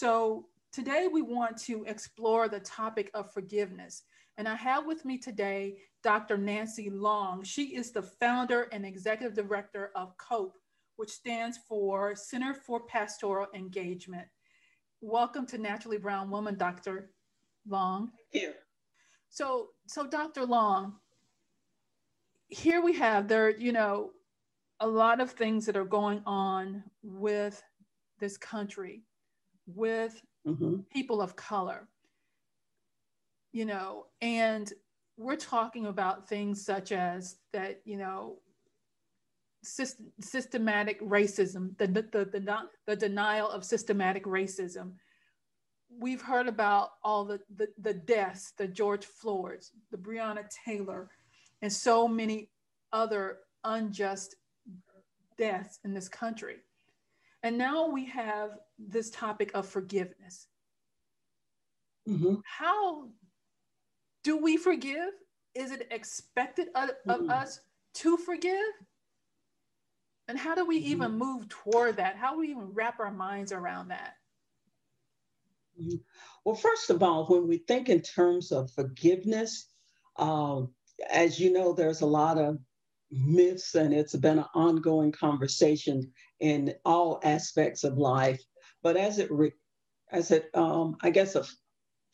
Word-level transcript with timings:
So 0.00 0.46
today 0.70 1.08
we 1.12 1.22
want 1.22 1.56
to 1.62 1.82
explore 1.88 2.48
the 2.48 2.60
topic 2.60 3.10
of 3.14 3.32
forgiveness. 3.32 4.04
And 4.36 4.46
I 4.46 4.54
have 4.54 4.86
with 4.86 5.04
me 5.04 5.18
today 5.18 5.78
Dr. 6.04 6.38
Nancy 6.38 6.88
Long. 6.88 7.42
She 7.42 7.74
is 7.74 7.90
the 7.90 8.02
founder 8.02 8.68
and 8.70 8.86
executive 8.86 9.34
director 9.34 9.90
of 9.96 10.16
COPE, 10.16 10.54
which 10.98 11.10
stands 11.10 11.58
for 11.68 12.14
Center 12.14 12.54
for 12.54 12.86
Pastoral 12.86 13.48
Engagement. 13.56 14.28
Welcome 15.00 15.46
to 15.46 15.58
Naturally 15.58 15.98
Brown 15.98 16.30
Woman, 16.30 16.56
Dr. 16.56 17.10
Long. 17.66 18.12
Thank 18.32 18.44
you. 18.44 18.52
So, 19.30 19.70
so 19.88 20.06
Dr. 20.06 20.46
Long, 20.46 20.94
here 22.46 22.82
we 22.82 22.92
have 22.92 23.26
there, 23.26 23.50
you 23.50 23.72
know, 23.72 24.12
a 24.78 24.86
lot 24.86 25.20
of 25.20 25.32
things 25.32 25.66
that 25.66 25.76
are 25.76 25.84
going 25.84 26.22
on 26.24 26.84
with 27.02 27.60
this 28.20 28.36
country, 28.36 29.02
with 29.74 30.20
mm-hmm. 30.46 30.76
people 30.92 31.20
of 31.20 31.36
color, 31.36 31.88
you 33.52 33.64
know, 33.64 34.06
and 34.20 34.72
we're 35.16 35.36
talking 35.36 35.86
about 35.86 36.28
things 36.28 36.64
such 36.64 36.92
as 36.92 37.36
that, 37.52 37.80
you 37.84 37.96
know, 37.96 38.38
systematic 39.62 41.00
racism, 41.02 41.76
the, 41.78 41.86
the, 41.86 42.02
the, 42.12 42.24
the, 42.24 42.58
the 42.86 42.96
denial 42.96 43.50
of 43.50 43.64
systematic 43.64 44.24
racism. 44.24 44.92
We've 45.90 46.22
heard 46.22 46.46
about 46.46 46.90
all 47.02 47.24
the, 47.24 47.40
the, 47.54 47.68
the 47.78 47.94
deaths, 47.94 48.52
the 48.56 48.68
George 48.68 49.04
Floyds, 49.04 49.72
the 49.90 49.96
Breonna 49.96 50.44
Taylor, 50.64 51.08
and 51.60 51.72
so 51.72 52.06
many 52.06 52.50
other 52.92 53.38
unjust 53.64 54.36
deaths 55.36 55.80
in 55.84 55.92
this 55.92 56.08
country. 56.08 56.56
And 57.42 57.56
now 57.56 57.88
we 57.88 58.06
have 58.06 58.50
this 58.78 59.10
topic 59.10 59.52
of 59.54 59.66
forgiveness. 59.66 60.48
Mm-hmm. 62.08 62.36
How 62.44 63.08
do 64.24 64.36
we 64.36 64.56
forgive? 64.56 65.10
Is 65.54 65.70
it 65.70 65.88
expected 65.90 66.68
of, 66.74 66.90
mm-hmm. 67.06 67.30
us 67.30 67.60
to 67.94 68.16
forgive? 68.16 68.72
And 70.26 70.38
how 70.38 70.54
do 70.54 70.64
we 70.64 70.80
mm-hmm. 70.80 70.92
even 70.92 71.18
move 71.18 71.48
toward 71.48 71.96
that? 71.96 72.16
How 72.16 72.32
do 72.32 72.40
we 72.40 72.50
even 72.50 72.72
wrap 72.72 73.00
our 73.00 73.10
minds 73.10 73.52
around 73.52 73.88
that? 73.88 74.14
Mm-hmm. 75.80 75.96
Well, 76.44 76.56
first 76.56 76.90
of 76.90 77.02
all, 77.02 77.26
when 77.26 77.46
we 77.46 77.58
think 77.58 77.88
in 77.88 78.00
terms 78.00 78.52
of 78.52 78.70
forgiveness, 78.72 79.66
um, 80.16 80.70
as 81.10 81.38
you 81.38 81.52
know, 81.52 81.72
there's 81.72 82.00
a 82.00 82.06
lot 82.06 82.38
of 82.38 82.58
myths, 83.10 83.74
and 83.74 83.92
it's 83.92 84.16
been 84.16 84.38
an 84.38 84.44
ongoing 84.54 85.12
conversation 85.12 86.12
in 86.40 86.74
all 86.84 87.20
aspects 87.24 87.84
of 87.84 87.98
life. 87.98 88.42
But 88.82 88.96
as 88.96 89.18
it 89.18 89.30
re- 89.30 89.52
as 90.10 90.30
it 90.30 90.50
um, 90.54 90.96
I 91.02 91.10
guess 91.10 91.36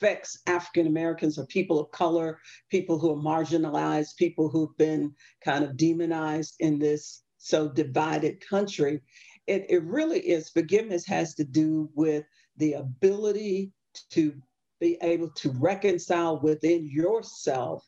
affects 0.01 0.39
African 0.47 0.87
Americans 0.87 1.39
or 1.39 1.47
people 1.47 1.81
of 1.81 1.91
color, 1.91 2.39
people 2.71 2.99
who 2.99 3.11
are 3.11 3.17
marginalized, 3.17 4.17
people 4.17 4.49
who've 4.49 4.77
been 4.77 5.15
kind 5.45 5.65
of 5.65 5.77
demonized 5.77 6.57
in 6.61 6.79
this 6.79 7.23
so 7.39 7.69
divided 7.69 8.47
country, 8.47 9.01
it, 9.47 9.67
it 9.69 9.83
really 9.85 10.21
is 10.21 10.49
forgiveness 10.49 11.07
has 11.07 11.35
to 11.35 11.45
do 11.45 11.91
with 11.95 12.25
the 12.57 12.75
ability 12.75 13.73
to 14.11 14.35
be 14.81 14.97
able 15.03 15.31
to 15.31 15.51
reconcile 15.53 16.41
within 16.41 16.89
yourself 16.91 17.85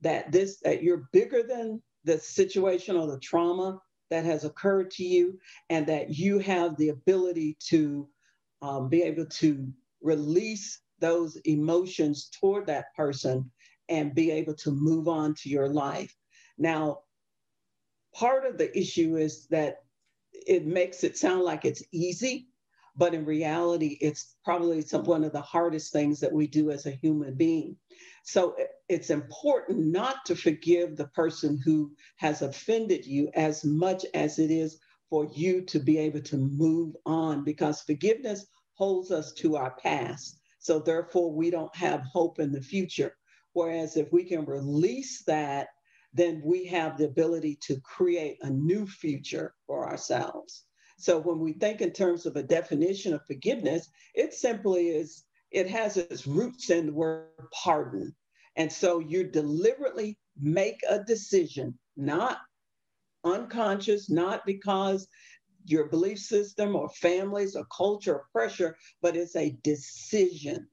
that 0.00 0.32
this 0.32 0.58
that 0.60 0.82
you're 0.82 1.08
bigger 1.12 1.42
than 1.42 1.82
the 2.04 2.18
situation 2.18 2.96
or 2.96 3.06
the 3.06 3.18
trauma 3.18 3.80
that 4.10 4.24
has 4.24 4.44
occurred 4.44 4.90
to 4.90 5.04
you, 5.04 5.38
and 5.68 5.86
that 5.86 6.10
you 6.10 6.38
have 6.38 6.76
the 6.76 6.88
ability 6.88 7.56
to 7.68 8.08
um, 8.62 8.88
be 8.88 9.02
able 9.02 9.26
to 9.26 9.72
release 10.02 10.80
those 10.98 11.36
emotions 11.44 12.30
toward 12.40 12.66
that 12.66 12.94
person 12.96 13.50
and 13.88 14.14
be 14.14 14.30
able 14.30 14.54
to 14.54 14.70
move 14.70 15.08
on 15.08 15.34
to 15.34 15.48
your 15.48 15.68
life. 15.68 16.14
Now, 16.58 17.00
part 18.14 18.44
of 18.44 18.58
the 18.58 18.76
issue 18.78 19.16
is 19.16 19.46
that 19.48 19.82
it 20.32 20.66
makes 20.66 21.04
it 21.04 21.16
sound 21.16 21.42
like 21.42 21.64
it's 21.64 21.82
easy, 21.92 22.49
but 23.00 23.14
in 23.14 23.24
reality, 23.24 23.96
it's 24.02 24.36
probably 24.44 24.82
some, 24.82 25.04
one 25.04 25.24
of 25.24 25.32
the 25.32 25.40
hardest 25.40 25.90
things 25.90 26.20
that 26.20 26.34
we 26.34 26.46
do 26.46 26.70
as 26.70 26.84
a 26.84 26.90
human 26.90 27.34
being. 27.34 27.74
So 28.24 28.54
it's 28.90 29.08
important 29.08 29.86
not 29.86 30.16
to 30.26 30.36
forgive 30.36 30.96
the 30.98 31.06
person 31.08 31.58
who 31.64 31.92
has 32.18 32.42
offended 32.42 33.06
you 33.06 33.30
as 33.34 33.64
much 33.64 34.04
as 34.12 34.38
it 34.38 34.50
is 34.50 34.78
for 35.08 35.26
you 35.32 35.62
to 35.62 35.78
be 35.78 35.96
able 35.96 36.20
to 36.20 36.36
move 36.36 36.94
on 37.06 37.42
because 37.42 37.80
forgiveness 37.80 38.44
holds 38.74 39.10
us 39.10 39.32
to 39.32 39.56
our 39.56 39.74
past. 39.82 40.38
So 40.58 40.78
therefore, 40.78 41.32
we 41.32 41.50
don't 41.50 41.74
have 41.74 42.02
hope 42.02 42.38
in 42.38 42.52
the 42.52 42.60
future. 42.60 43.16
Whereas 43.54 43.96
if 43.96 44.12
we 44.12 44.24
can 44.24 44.44
release 44.44 45.24
that, 45.24 45.68
then 46.12 46.42
we 46.44 46.66
have 46.66 46.98
the 46.98 47.06
ability 47.06 47.56
to 47.62 47.80
create 47.80 48.36
a 48.42 48.50
new 48.50 48.86
future 48.86 49.54
for 49.66 49.88
ourselves. 49.88 50.66
So 51.00 51.18
when 51.18 51.40
we 51.40 51.54
think 51.54 51.80
in 51.80 51.92
terms 51.92 52.26
of 52.26 52.36
a 52.36 52.42
definition 52.42 53.14
of 53.14 53.24
forgiveness, 53.26 53.88
it 54.14 54.34
simply 54.34 54.88
is, 54.88 55.24
it 55.50 55.66
has 55.70 55.96
its 55.96 56.26
roots 56.26 56.68
in 56.68 56.86
the 56.86 56.92
word 56.92 57.28
pardon. 57.64 58.14
And 58.56 58.70
so 58.70 58.98
you 58.98 59.24
deliberately 59.24 60.18
make 60.38 60.78
a 60.86 61.02
decision, 61.02 61.78
not 61.96 62.36
unconscious, 63.24 64.10
not 64.10 64.44
because 64.44 65.08
your 65.64 65.86
belief 65.88 66.18
system 66.18 66.76
or 66.76 66.90
families 66.90 67.56
or 67.56 67.64
culture 67.74 68.16
or 68.16 68.26
pressure, 68.30 68.76
but 69.00 69.16
it's 69.16 69.36
a 69.36 69.56
decision. 69.62 70.68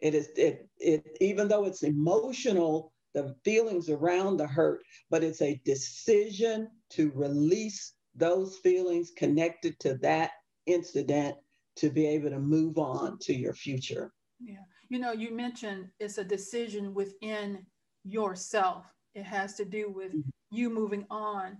It 0.00 0.16
is 0.16 0.28
it 0.36 0.68
it 0.80 1.16
even 1.20 1.46
though 1.46 1.66
it's 1.66 1.84
emotional, 1.84 2.92
the 3.14 3.36
feelings 3.44 3.90
around 3.90 4.38
the 4.38 4.46
hurt, 4.48 4.82
but 5.08 5.22
it's 5.22 5.40
a 5.40 5.60
decision 5.64 6.68
to 6.90 7.12
release 7.14 7.92
those 8.16 8.58
feelings 8.58 9.12
connected 9.16 9.78
to 9.80 9.94
that 9.98 10.30
incident 10.66 11.36
to 11.76 11.90
be 11.90 12.06
able 12.06 12.30
to 12.30 12.38
move 12.38 12.78
on 12.78 13.18
to 13.20 13.34
your 13.34 13.52
future. 13.52 14.12
Yeah. 14.40 14.56
You 14.88 14.98
know, 14.98 15.12
you 15.12 15.34
mentioned 15.34 15.88
it's 16.00 16.18
a 16.18 16.24
decision 16.24 16.94
within 16.94 17.66
yourself. 18.04 18.86
It 19.14 19.24
has 19.24 19.54
to 19.56 19.64
do 19.64 19.90
with 19.90 20.12
mm-hmm. 20.12 20.28
you 20.50 20.70
moving 20.70 21.06
on. 21.10 21.58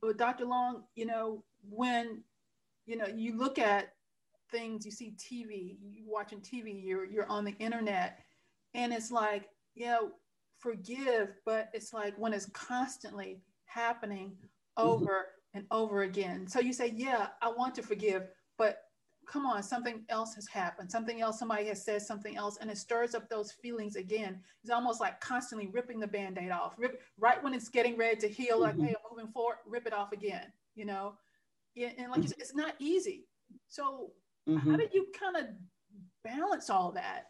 But 0.00 0.18
Dr. 0.18 0.46
Long, 0.46 0.84
you 0.94 1.06
know, 1.06 1.44
when 1.68 2.22
you 2.86 2.96
know 2.96 3.06
you 3.06 3.36
look 3.36 3.58
at 3.58 3.92
things, 4.50 4.84
you 4.84 4.90
see 4.90 5.14
TV, 5.16 5.76
you 5.80 6.04
watching 6.06 6.40
TV, 6.40 6.82
you're 6.82 7.04
you're 7.04 7.28
on 7.28 7.44
the 7.44 7.56
internet, 7.58 8.20
and 8.74 8.92
it's 8.92 9.10
like, 9.10 9.48
you 9.74 9.86
know, 9.86 10.10
forgive, 10.58 11.28
but 11.44 11.70
it's 11.72 11.92
like 11.92 12.14
when 12.18 12.32
it's 12.32 12.46
constantly 12.46 13.42
happening 13.66 14.30
mm-hmm. 14.30 14.88
over. 14.88 15.26
And 15.54 15.64
over 15.70 16.02
again. 16.02 16.46
So 16.46 16.60
you 16.60 16.72
say, 16.72 16.92
yeah, 16.96 17.28
I 17.42 17.48
want 17.48 17.74
to 17.76 17.82
forgive, 17.82 18.28
but 18.58 18.78
come 19.26 19.46
on, 19.46 19.62
something 19.62 20.04
else 20.08 20.34
has 20.34 20.46
happened. 20.48 20.90
Something 20.90 21.20
else, 21.20 21.38
somebody 21.38 21.66
has 21.66 21.84
said 21.84 22.02
something 22.02 22.36
else, 22.36 22.58
and 22.60 22.70
it 22.70 22.78
stirs 22.78 23.14
up 23.14 23.28
those 23.28 23.52
feelings 23.52 23.96
again. 23.96 24.40
It's 24.62 24.72
almost 24.72 25.00
like 25.00 25.20
constantly 25.20 25.68
ripping 25.68 26.00
the 26.00 26.06
band 26.06 26.38
aid 26.38 26.50
off. 26.50 26.74
Rip, 26.78 27.00
right 27.18 27.42
when 27.42 27.54
it's 27.54 27.68
getting 27.68 27.96
ready 27.96 28.16
to 28.20 28.28
heal, 28.28 28.60
like, 28.60 28.74
mm-hmm. 28.74 28.86
hey, 28.86 28.94
I'm 28.94 29.16
moving 29.16 29.32
forward, 29.32 29.56
rip 29.66 29.86
it 29.86 29.92
off 29.92 30.12
again, 30.12 30.46
you 30.74 30.84
know? 30.84 31.14
Yeah, 31.74 31.90
and 31.98 32.10
like 32.10 32.22
said, 32.22 32.34
it's 32.38 32.54
not 32.54 32.74
easy. 32.80 33.28
So, 33.68 34.10
mm-hmm. 34.48 34.70
how 34.70 34.76
do 34.76 34.88
you 34.92 35.06
kind 35.18 35.36
of 35.36 35.46
balance 36.24 36.68
all 36.68 36.90
that? 36.92 37.26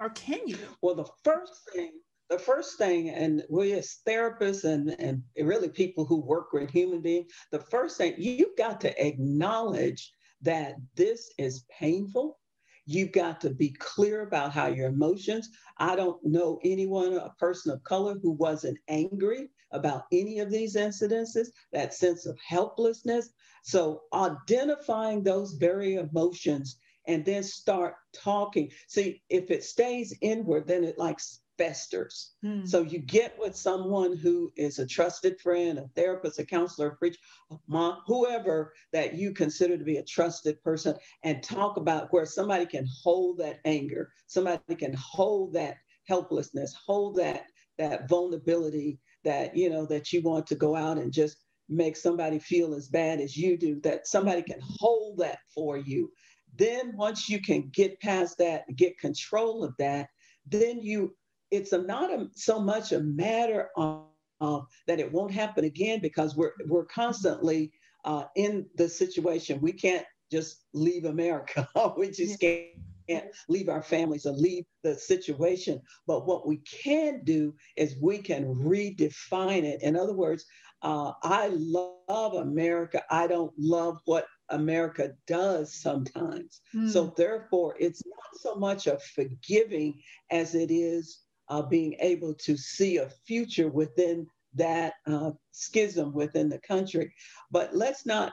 Or 0.00 0.08
can 0.10 0.40
you? 0.46 0.56
Well, 0.80 0.94
the 0.94 1.08
first 1.22 1.70
thing 1.72 1.92
the 2.30 2.38
first 2.38 2.78
thing, 2.78 3.10
and 3.10 3.44
we 3.50 3.72
as 3.74 3.98
therapists 4.06 4.64
and, 4.64 4.90
and 4.98 5.22
really 5.36 5.68
people 5.68 6.04
who 6.04 6.20
work 6.20 6.52
with 6.52 6.70
human 6.70 7.00
beings, 7.00 7.30
the 7.52 7.60
first 7.60 7.98
thing 7.98 8.14
you've 8.16 8.56
got 8.56 8.80
to 8.80 9.06
acknowledge 9.06 10.12
that 10.40 10.74
this 10.94 11.30
is 11.38 11.64
painful. 11.78 12.38
You've 12.86 13.12
got 13.12 13.40
to 13.42 13.50
be 13.50 13.70
clear 13.78 14.22
about 14.22 14.52
how 14.52 14.66
your 14.66 14.88
emotions. 14.88 15.48
I 15.78 15.96
don't 15.96 16.22
know 16.24 16.60
anyone, 16.64 17.14
a 17.14 17.30
person 17.38 17.72
of 17.72 17.82
color, 17.84 18.18
who 18.22 18.32
wasn't 18.32 18.78
angry 18.88 19.50
about 19.72 20.04
any 20.12 20.38
of 20.40 20.50
these 20.50 20.76
incidences, 20.76 21.48
that 21.72 21.94
sense 21.94 22.26
of 22.26 22.38
helplessness. 22.46 23.30
So, 23.62 24.02
identifying 24.12 25.22
those 25.22 25.54
very 25.54 25.94
emotions 25.94 26.78
and 27.06 27.24
then 27.24 27.42
start 27.42 27.94
talking. 28.14 28.70
See, 28.88 29.22
if 29.28 29.50
it 29.50 29.64
stays 29.64 30.16
inward, 30.20 30.66
then 30.66 30.84
it 30.84 30.98
likes 30.98 31.40
festers. 31.58 32.32
Mm. 32.44 32.68
So 32.68 32.82
you 32.82 32.98
get 32.98 33.38
with 33.38 33.56
someone 33.56 34.16
who 34.16 34.52
is 34.56 34.78
a 34.78 34.86
trusted 34.86 35.40
friend, 35.40 35.78
a 35.78 35.88
therapist, 35.94 36.38
a 36.38 36.46
counselor, 36.46 36.88
a 36.88 36.96
preacher, 36.96 37.18
a 37.50 37.56
mom, 37.66 37.98
whoever 38.06 38.72
that 38.92 39.14
you 39.14 39.32
consider 39.32 39.76
to 39.76 39.84
be 39.84 39.96
a 39.96 40.04
trusted 40.04 40.62
person, 40.62 40.94
and 41.22 41.42
talk 41.42 41.76
about 41.76 42.12
where 42.12 42.26
somebody 42.26 42.66
can 42.66 42.86
hold 43.02 43.38
that 43.38 43.60
anger, 43.64 44.10
somebody 44.26 44.74
can 44.76 44.94
hold 44.94 45.52
that 45.54 45.76
helplessness, 46.06 46.74
hold 46.86 47.16
that 47.16 47.44
that 47.76 48.08
vulnerability 48.08 49.00
that 49.24 49.56
you 49.56 49.68
know 49.68 49.84
that 49.86 50.12
you 50.12 50.22
want 50.22 50.46
to 50.46 50.54
go 50.54 50.76
out 50.76 50.96
and 50.96 51.12
just 51.12 51.38
make 51.68 51.96
somebody 51.96 52.38
feel 52.38 52.74
as 52.74 52.88
bad 52.88 53.20
as 53.20 53.36
you 53.36 53.56
do, 53.56 53.80
that 53.80 54.06
somebody 54.06 54.42
can 54.42 54.60
hold 54.60 55.18
that 55.18 55.38
for 55.54 55.76
you 55.76 56.10
then 56.56 56.96
once 56.96 57.28
you 57.28 57.40
can 57.40 57.70
get 57.72 58.00
past 58.00 58.38
that, 58.38 58.64
get 58.76 58.98
control 58.98 59.64
of 59.64 59.74
that, 59.78 60.08
then 60.46 60.80
you, 60.80 61.14
it's 61.54 61.72
a, 61.72 61.78
not 61.78 62.12
a, 62.12 62.28
so 62.34 62.60
much 62.60 62.92
a 62.92 63.00
matter 63.00 63.68
of 63.76 64.06
uh, 64.40 64.60
that 64.86 65.00
it 65.00 65.10
won't 65.12 65.32
happen 65.32 65.64
again 65.64 66.00
because 66.00 66.36
we're 66.36 66.52
we're 66.66 66.84
constantly 66.86 67.72
uh, 68.04 68.24
in 68.36 68.66
the 68.76 68.88
situation. 68.88 69.60
We 69.60 69.72
can't 69.72 70.04
just 70.30 70.64
leave 70.72 71.04
America. 71.04 71.68
we 71.96 72.10
just 72.10 72.40
can't 72.40 72.66
can't 73.08 73.26
leave 73.48 73.68
our 73.68 73.82
families 73.82 74.26
or 74.26 74.32
leave 74.32 74.64
the 74.82 74.94
situation. 74.94 75.80
But 76.06 76.26
what 76.26 76.46
we 76.46 76.58
can 76.58 77.22
do 77.24 77.54
is 77.76 77.96
we 78.00 78.18
can 78.18 78.54
redefine 78.54 79.62
it. 79.62 79.82
In 79.82 79.96
other 79.96 80.14
words, 80.14 80.46
uh, 80.82 81.12
I 81.22 81.48
love 81.48 82.34
America. 82.34 83.02
I 83.10 83.26
don't 83.26 83.52
love 83.58 83.98
what 84.04 84.26
America 84.50 85.12
does 85.26 85.74
sometimes. 85.74 86.60
Mm. 86.74 86.90
So, 86.90 87.14
therefore, 87.16 87.74
it's 87.78 88.02
not 88.04 88.40
so 88.40 88.54
much 88.56 88.86
a 88.86 88.98
forgiving 89.14 90.00
as 90.30 90.54
it 90.54 90.70
is 90.70 91.23
uh, 91.48 91.62
being 91.62 91.94
able 92.00 92.34
to 92.34 92.56
see 92.56 92.98
a 92.98 93.08
future 93.26 93.68
within 93.68 94.26
that 94.54 94.94
uh, 95.06 95.32
schism 95.50 96.12
within 96.12 96.48
the 96.48 96.58
country. 96.60 97.12
But 97.50 97.74
let's 97.74 98.06
not 98.06 98.32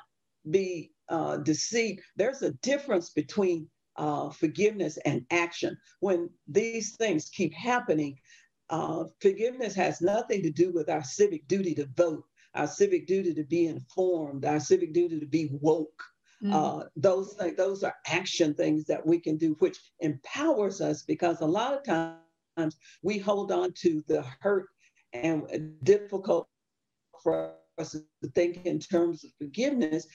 be 0.50 0.92
uh, 1.10 1.38
deceived. 1.38 2.02
There's 2.16 2.42
a 2.42 2.52
difference 2.62 3.10
between 3.10 3.68
uh, 3.98 4.30
forgiveness 4.30 4.98
and 5.06 5.26
action. 5.32 5.78
When 6.00 6.30
these 6.48 6.96
things 6.96 7.30
keep 7.30 7.54
happening, 7.54 8.18
uh, 8.70 9.06
forgiveness 9.20 9.76
has 9.76 10.02
nothing 10.02 10.42
to 10.44 10.50
do 10.50 10.72
with 10.72 10.90
our 10.90 11.04
civic 11.04 11.48
duty 11.48 11.76
to 11.76 11.88
vote, 11.96 12.24
our 12.56 12.68
civic 12.68 13.06
duty 13.06 13.34
to 13.34 13.44
be 13.44 13.68
informed, 13.68 14.46
our 14.46 14.60
civic 14.60 14.94
duty 14.94 15.20
to 15.20 15.26
be 15.26 15.50
woke. 15.52 16.04
Mm. 16.42 16.54
Uh, 16.54 16.86
those 16.96 17.34
things, 17.34 17.58
those 17.58 17.84
are 17.84 17.94
action 18.08 18.54
things 18.54 18.86
that 18.86 19.06
we 19.06 19.20
can 19.20 19.38
do, 19.38 19.56
which 19.60 19.78
empowers 20.00 20.82
us 20.82 21.04
because 21.04 21.42
a 21.42 21.46
lot 21.46 21.74
of 21.74 21.84
times 21.84 22.16
we 23.02 23.18
hold 23.18 23.52
on 23.52 23.74
to 23.74 24.04
the 24.08 24.24
hurt 24.40 24.68
and 25.14 25.76
difficult 25.84 26.48
for 27.24 27.54
us 27.78 27.92
to 27.92 28.30
think 28.36 28.66
in 28.66 28.80
terms 28.80 29.24
of 29.24 29.32
forgiveness 29.38 30.08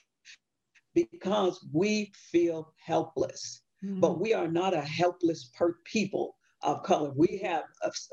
because 0.95 1.65
we 1.73 2.13
feel 2.31 2.73
helpless. 2.85 3.63
Mm-hmm. 3.85 4.01
But 4.01 4.21
we 4.21 4.33
are 4.33 4.49
not 4.49 4.75
a 4.75 4.81
helpless 4.81 5.51
per- 5.55 5.79
people 5.85 6.37
of 6.63 6.83
color. 6.83 7.13
We 7.15 7.41
have 7.45 7.65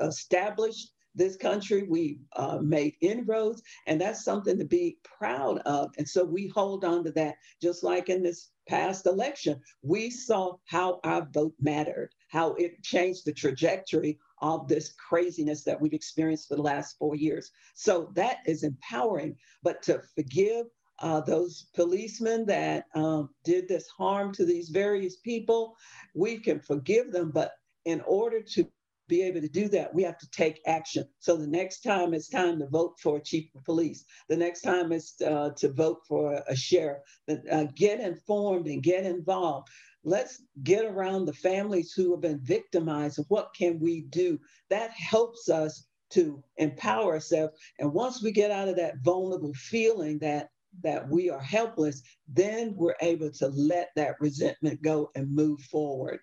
established 0.01 0.91
this 1.15 1.37
country. 1.37 1.83
We 1.83 2.19
uh, 2.35 2.59
made 2.61 2.95
inroads, 3.01 3.61
and 3.87 4.01
that's 4.01 4.25
something 4.25 4.57
to 4.57 4.65
be 4.65 4.97
proud 5.03 5.59
of. 5.59 5.91
And 5.97 6.07
so 6.07 6.25
we 6.25 6.47
hold 6.47 6.83
on 6.83 7.03
to 7.05 7.11
that, 7.11 7.35
just 7.61 7.83
like 7.83 8.09
in 8.09 8.23
this 8.23 8.49
past 8.67 9.05
election. 9.05 9.61
We 9.81 10.09
saw 10.09 10.57
how 10.65 10.99
our 11.03 11.27
vote 11.31 11.53
mattered, 11.61 12.09
how 12.33 12.55
it 12.55 12.81
changed 12.81 13.25
the 13.25 13.31
trajectory 13.31 14.17
of 14.41 14.67
this 14.67 14.93
craziness 15.07 15.63
that 15.63 15.79
we've 15.79 15.93
experienced 15.93 16.47
for 16.47 16.55
the 16.55 16.61
last 16.61 16.97
four 16.97 17.15
years. 17.15 17.51
So 17.75 18.11
that 18.15 18.37
is 18.47 18.63
empowering. 18.63 19.35
But 19.61 19.83
to 19.83 20.01
forgive 20.15 20.65
uh, 20.99 21.21
those 21.21 21.67
policemen 21.75 22.47
that 22.47 22.85
um, 22.95 23.29
did 23.43 23.67
this 23.67 23.87
harm 23.87 24.33
to 24.33 24.45
these 24.45 24.69
various 24.69 25.17
people, 25.17 25.75
we 26.15 26.39
can 26.39 26.59
forgive 26.59 27.11
them. 27.11 27.29
But 27.29 27.51
in 27.85 28.01
order 28.01 28.41
to 28.55 28.67
be 29.07 29.21
able 29.21 29.41
to 29.41 29.49
do 29.49 29.67
that, 29.67 29.93
we 29.93 30.01
have 30.01 30.17
to 30.17 30.29
take 30.31 30.59
action. 30.65 31.05
So 31.19 31.37
the 31.37 31.45
next 31.45 31.81
time 31.81 32.15
it's 32.15 32.29
time 32.29 32.57
to 32.59 32.67
vote 32.67 32.95
for 32.99 33.17
a 33.17 33.23
chief 33.23 33.53
of 33.55 33.63
police, 33.63 34.05
the 34.27 34.37
next 34.37 34.61
time 34.61 34.91
it's 34.91 35.21
uh, 35.21 35.51
to 35.57 35.71
vote 35.71 35.99
for 36.07 36.41
a 36.47 36.55
sheriff, 36.55 36.99
uh, 37.29 37.65
get 37.75 37.99
informed 37.99 38.65
and 38.67 38.81
get 38.81 39.05
involved. 39.05 39.67
Let's 40.03 40.41
get 40.63 40.85
around 40.85 41.25
the 41.25 41.33
families 41.33 41.93
who 41.93 42.11
have 42.11 42.21
been 42.21 42.39
victimized 42.41 43.17
and 43.17 43.27
what 43.29 43.49
can 43.57 43.79
we 43.79 44.01
do? 44.01 44.39
That 44.69 44.91
helps 44.91 45.49
us 45.49 45.87
to 46.11 46.43
empower 46.57 47.13
ourselves. 47.13 47.53
And 47.79 47.93
once 47.93 48.21
we 48.21 48.31
get 48.31 48.51
out 48.51 48.67
of 48.67 48.75
that 48.75 48.99
vulnerable 49.03 49.53
feeling 49.53 50.19
that 50.19 50.49
that 50.81 51.07
we 51.07 51.29
are 51.29 51.39
helpless, 51.39 52.01
then 52.27 52.73
we're 52.75 52.95
able 53.01 53.29
to 53.29 53.47
let 53.49 53.89
that 53.95 54.15
resentment 54.19 54.81
go 54.81 55.11
and 55.15 55.33
move 55.33 55.61
forward. 55.61 56.19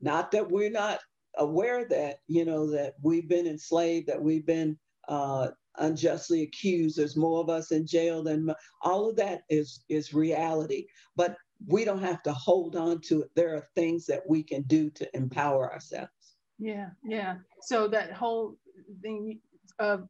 Not 0.00 0.30
that 0.32 0.50
we're 0.50 0.70
not 0.70 1.00
aware 1.38 1.86
that, 1.88 2.18
you 2.28 2.44
know, 2.44 2.70
that 2.70 2.94
we've 3.02 3.28
been 3.28 3.46
enslaved, 3.46 4.06
that 4.08 4.22
we've 4.22 4.44
been 4.44 4.78
uh, 5.08 5.48
unjustly 5.78 6.42
accused. 6.42 6.98
There's 6.98 7.16
more 7.16 7.40
of 7.40 7.48
us 7.48 7.72
in 7.72 7.86
jail 7.86 8.22
than 8.22 8.54
all 8.82 9.08
of 9.08 9.16
that 9.16 9.42
is 9.48 9.84
is 9.88 10.14
reality. 10.14 10.86
But 11.16 11.36
we 11.66 11.84
don't 11.84 12.02
have 12.02 12.22
to 12.24 12.32
hold 12.32 12.76
on 12.76 13.00
to 13.02 13.22
it. 13.22 13.30
There 13.34 13.54
are 13.54 13.66
things 13.74 14.06
that 14.06 14.22
we 14.28 14.42
can 14.42 14.62
do 14.62 14.90
to 14.90 15.16
empower 15.16 15.72
ourselves. 15.72 16.10
Yeah, 16.58 16.90
yeah. 17.04 17.36
So 17.62 17.88
that 17.88 18.12
whole 18.12 18.56
thing 19.02 19.40
of 19.78 20.08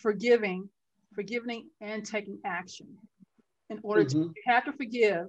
forgiving, 0.00 0.68
forgiving 1.14 1.68
and 1.80 2.04
taking 2.04 2.38
action 2.44 2.88
in 3.70 3.80
order 3.82 4.04
mm-hmm. 4.04 4.22
to 4.22 4.32
you 4.34 4.42
have 4.46 4.64
to 4.64 4.72
forgive 4.72 5.26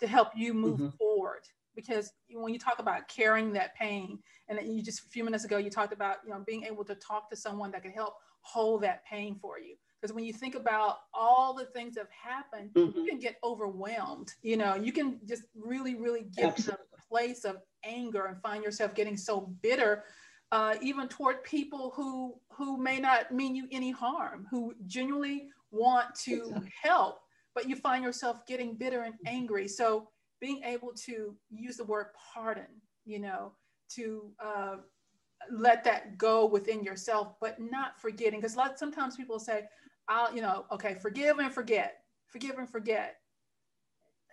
to 0.00 0.06
help 0.06 0.28
you 0.34 0.54
move 0.54 0.78
mm-hmm. 0.78 0.96
forward 0.96 1.42
because 1.74 2.12
when 2.32 2.52
you 2.52 2.58
talk 2.58 2.78
about 2.78 3.08
carrying 3.08 3.52
that 3.52 3.74
pain 3.74 4.18
and 4.48 4.58
you 4.76 4.82
just 4.82 5.00
a 5.00 5.08
few 5.08 5.24
minutes 5.24 5.44
ago 5.44 5.56
you 5.56 5.70
talked 5.70 5.92
about 5.92 6.16
you 6.24 6.30
know 6.30 6.42
being 6.46 6.64
able 6.64 6.84
to 6.84 6.94
talk 6.96 7.28
to 7.30 7.36
someone 7.36 7.70
that 7.70 7.82
can 7.82 7.92
help 7.92 8.14
hold 8.42 8.82
that 8.82 9.04
pain 9.04 9.36
for 9.40 9.58
you 9.58 9.76
because 10.00 10.14
when 10.14 10.24
you 10.24 10.32
think 10.32 10.54
about 10.54 10.98
all 11.12 11.52
the 11.52 11.64
things 11.66 11.94
that 11.94 12.00
have 12.00 12.34
happened 12.34 12.70
mm-hmm. 12.74 12.98
you 12.98 13.06
can 13.06 13.18
get 13.18 13.36
overwhelmed 13.44 14.32
you 14.42 14.56
know 14.56 14.74
you 14.74 14.92
can 14.92 15.18
just 15.26 15.44
really 15.54 15.94
really 15.94 16.26
get 16.36 16.52
Absolutely. 16.52 16.76
to 16.76 16.98
a 16.98 17.08
place 17.08 17.44
of 17.44 17.56
anger 17.84 18.26
and 18.26 18.40
find 18.40 18.62
yourself 18.62 18.94
getting 18.94 19.16
so 19.16 19.52
bitter 19.62 20.04
uh, 20.52 20.74
even 20.82 21.06
toward 21.06 21.44
people 21.44 21.92
who 21.94 22.34
who 22.52 22.76
may 22.76 22.98
not 22.98 23.32
mean 23.32 23.54
you 23.54 23.68
any 23.70 23.90
harm 23.90 24.46
who 24.50 24.74
genuinely 24.86 25.48
want 25.70 26.12
to 26.14 26.34
exactly. 26.34 26.72
help 26.82 27.20
but 27.54 27.68
you 27.68 27.76
find 27.76 28.04
yourself 28.04 28.46
getting 28.46 28.74
bitter 28.74 29.02
and 29.02 29.14
angry. 29.26 29.68
So 29.68 30.08
being 30.40 30.62
able 30.64 30.92
to 31.06 31.36
use 31.50 31.76
the 31.76 31.84
word 31.84 32.06
pardon, 32.34 32.66
you 33.04 33.18
know, 33.18 33.52
to 33.96 34.30
uh, 34.42 34.76
let 35.50 35.84
that 35.84 36.16
go 36.16 36.46
within 36.46 36.84
yourself, 36.84 37.34
but 37.40 37.60
not 37.60 38.00
forgetting. 38.00 38.40
Because 38.40 38.54
a 38.54 38.58
lot 38.58 38.78
sometimes 38.78 39.16
people 39.16 39.38
say, 39.38 39.64
"I'll," 40.10 40.34
you 40.34 40.42
know, 40.42 40.66
okay, 40.70 40.94
forgive 41.00 41.38
and 41.38 41.52
forget, 41.52 42.02
forgive 42.26 42.58
and 42.58 42.68
forget. 42.68 43.16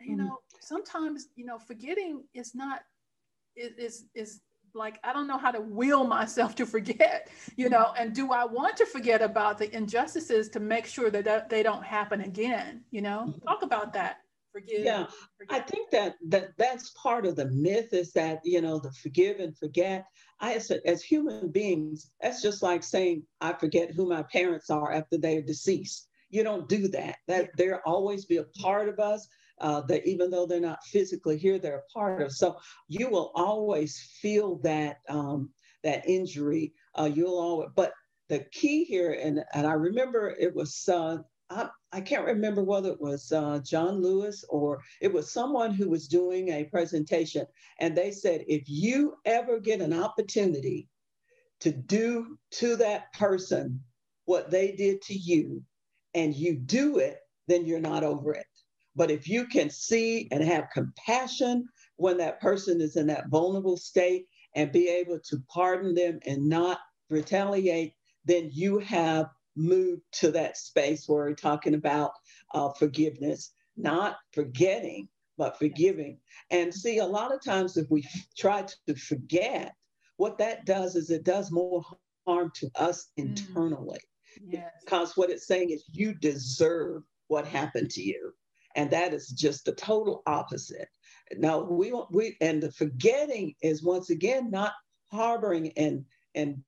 You 0.01 0.17
mm-hmm. 0.17 0.25
know, 0.25 0.39
sometimes 0.59 1.29
you 1.35 1.45
know, 1.45 1.57
forgetting 1.57 2.23
is 2.33 2.53
not 2.53 2.81
is 3.55 4.05
is 4.13 4.41
like 4.73 4.99
i 5.03 5.11
don't 5.11 5.27
know 5.27 5.37
how 5.37 5.51
to 5.51 5.61
will 5.61 6.03
myself 6.05 6.55
to 6.55 6.65
forget 6.65 7.29
you 7.55 7.69
know 7.69 7.93
and 7.97 8.13
do 8.13 8.31
i 8.31 8.45
want 8.45 8.77
to 8.77 8.85
forget 8.85 9.21
about 9.21 9.57
the 9.57 9.75
injustices 9.75 10.49
to 10.49 10.59
make 10.59 10.85
sure 10.85 11.09
that 11.09 11.49
they 11.49 11.63
don't 11.63 11.83
happen 11.83 12.21
again 12.21 12.83
you 12.91 13.01
know 13.01 13.25
mm-hmm. 13.27 13.47
talk 13.47 13.63
about 13.63 13.93
that 13.93 14.19
forgive 14.59 14.83
yeah 14.83 15.05
forget. 15.37 15.57
i 15.57 15.59
think 15.59 15.89
that 15.91 16.15
that 16.27 16.49
that's 16.57 16.89
part 16.91 17.25
of 17.25 17.35
the 17.35 17.45
myth 17.47 17.93
is 17.93 18.11
that 18.13 18.39
you 18.43 18.61
know 18.61 18.79
the 18.79 18.91
forgive 18.91 19.39
and 19.39 19.57
forget 19.57 20.05
i 20.39 20.53
as, 20.53 20.71
as 20.85 21.03
human 21.03 21.49
beings 21.49 22.11
that's 22.21 22.41
just 22.41 22.63
like 22.63 22.83
saying 22.83 23.23
i 23.41 23.53
forget 23.53 23.91
who 23.91 24.09
my 24.09 24.23
parents 24.23 24.69
are 24.69 24.91
after 24.91 25.17
they're 25.17 25.41
deceased 25.41 26.07
you 26.29 26.43
don't 26.43 26.67
do 26.67 26.87
that 26.87 27.17
that 27.27 27.45
yeah. 27.45 27.51
there 27.57 27.87
always 27.87 28.25
be 28.25 28.37
a 28.37 28.43
part 28.61 28.89
of 28.89 28.99
us 28.99 29.27
uh, 29.59 29.81
that 29.81 30.07
even 30.07 30.29
though 30.29 30.45
they're 30.45 30.59
not 30.59 30.83
physically 30.85 31.37
here, 31.37 31.57
they're 31.57 31.79
a 31.79 31.91
part 31.91 32.21
of. 32.21 32.31
So 32.31 32.57
you 32.87 33.09
will 33.09 33.31
always 33.33 33.99
feel 34.21 34.57
that 34.57 34.97
um, 35.09 35.49
that 35.83 36.07
injury. 36.07 36.73
Uh, 36.97 37.09
you'll 37.11 37.39
always, 37.39 37.69
but 37.75 37.91
the 38.29 38.45
key 38.51 38.83
here, 38.83 39.13
and 39.13 39.43
and 39.53 39.65
I 39.65 39.73
remember 39.73 40.35
it 40.39 40.53
was 40.53 40.87
uh, 40.87 41.17
I, 41.49 41.69
I 41.93 42.01
can't 42.01 42.25
remember 42.25 42.63
whether 42.63 42.89
it 42.89 43.01
was 43.01 43.31
uh, 43.31 43.59
John 43.63 44.01
Lewis 44.01 44.43
or 44.49 44.81
it 45.01 45.11
was 45.11 45.31
someone 45.31 45.71
who 45.71 45.89
was 45.89 46.07
doing 46.07 46.49
a 46.49 46.65
presentation, 46.65 47.45
and 47.79 47.95
they 47.95 48.11
said 48.11 48.43
if 48.47 48.63
you 48.67 49.15
ever 49.25 49.59
get 49.59 49.81
an 49.81 49.93
opportunity 49.93 50.89
to 51.61 51.71
do 51.71 52.37
to 52.51 52.75
that 52.77 53.13
person 53.13 53.81
what 54.25 54.51
they 54.51 54.73
did 54.73 55.01
to 55.03 55.13
you, 55.13 55.63
and 56.13 56.35
you 56.35 56.55
do 56.55 56.97
it, 56.97 57.19
then 57.47 57.65
you're 57.65 57.79
not 57.79 58.03
over 58.03 58.33
it. 58.33 58.45
But 58.95 59.11
if 59.11 59.27
you 59.27 59.45
can 59.47 59.69
see 59.69 60.27
and 60.31 60.43
have 60.43 60.69
compassion 60.73 61.67
when 61.95 62.17
that 62.17 62.41
person 62.41 62.81
is 62.81 62.95
in 62.95 63.07
that 63.07 63.29
vulnerable 63.29 63.77
state 63.77 64.25
and 64.55 64.71
be 64.71 64.89
able 64.89 65.19
to 65.29 65.37
pardon 65.53 65.93
them 65.95 66.19
and 66.25 66.49
not 66.49 66.79
retaliate, 67.09 67.93
then 68.25 68.49
you 68.51 68.79
have 68.79 69.27
moved 69.57 70.03
to 70.13 70.31
that 70.31 70.57
space 70.57 71.07
where 71.07 71.25
we're 71.25 71.33
talking 71.33 71.73
about 71.73 72.11
uh, 72.53 72.69
forgiveness, 72.69 73.51
not 73.75 74.17
forgetting, 74.33 75.09
but 75.37 75.57
forgiving. 75.59 76.19
And 76.49 76.73
see, 76.73 76.99
a 76.99 77.05
lot 77.05 77.33
of 77.33 77.43
times 77.43 77.77
if 77.77 77.89
we 77.89 78.07
try 78.37 78.65
to 78.85 78.95
forget, 78.95 79.75
what 80.17 80.37
that 80.39 80.65
does 80.65 80.95
is 80.95 81.09
it 81.09 81.23
does 81.23 81.51
more 81.51 81.83
harm 82.25 82.51
to 82.55 82.69
us 82.75 83.09
mm. 83.17 83.25
internally. 83.25 83.99
Yes. 84.45 84.71
Because 84.83 85.17
what 85.17 85.29
it's 85.29 85.47
saying 85.47 85.71
is 85.71 85.85
you 85.91 86.13
deserve 86.13 87.03
what 87.27 87.47
happened 87.47 87.89
to 87.91 88.01
you. 88.01 88.33
And 88.75 88.91
that 88.91 89.13
is 89.13 89.29
just 89.29 89.65
the 89.65 89.73
total 89.73 90.21
opposite. 90.27 90.89
Now 91.35 91.61
we 91.61 91.93
we 92.11 92.37
and 92.39 92.61
the 92.61 92.71
forgetting 92.71 93.55
is 93.61 93.83
once 93.83 94.11
again 94.11 94.51
not 94.51 94.73
harboring 95.11 95.73
and 95.75 96.05
and 96.35 96.63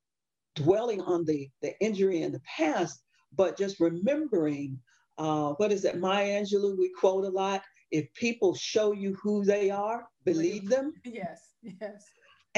dwelling 0.56 1.02
on 1.02 1.26
the 1.26 1.50
the 1.62 1.80
injury 1.80 2.22
in 2.22 2.32
the 2.32 2.42
past, 2.58 3.02
but 3.36 3.58
just 3.58 3.80
remembering. 3.80 4.80
Uh, 5.18 5.54
what 5.58 5.72
is 5.72 5.84
it, 5.84 6.00
Maya 6.00 6.42
Angelou? 6.42 6.78
We 6.78 6.92
quote 6.98 7.26
a 7.26 7.30
lot. 7.30 7.62
If 7.92 8.14
people 8.14 8.56
show 8.56 8.94
you 8.94 9.18
who 9.22 9.44
they 9.44 9.70
are, 9.70 10.08
believe 10.24 10.70
them. 10.70 10.94
Yes, 11.04 11.56
yes. 11.62 12.06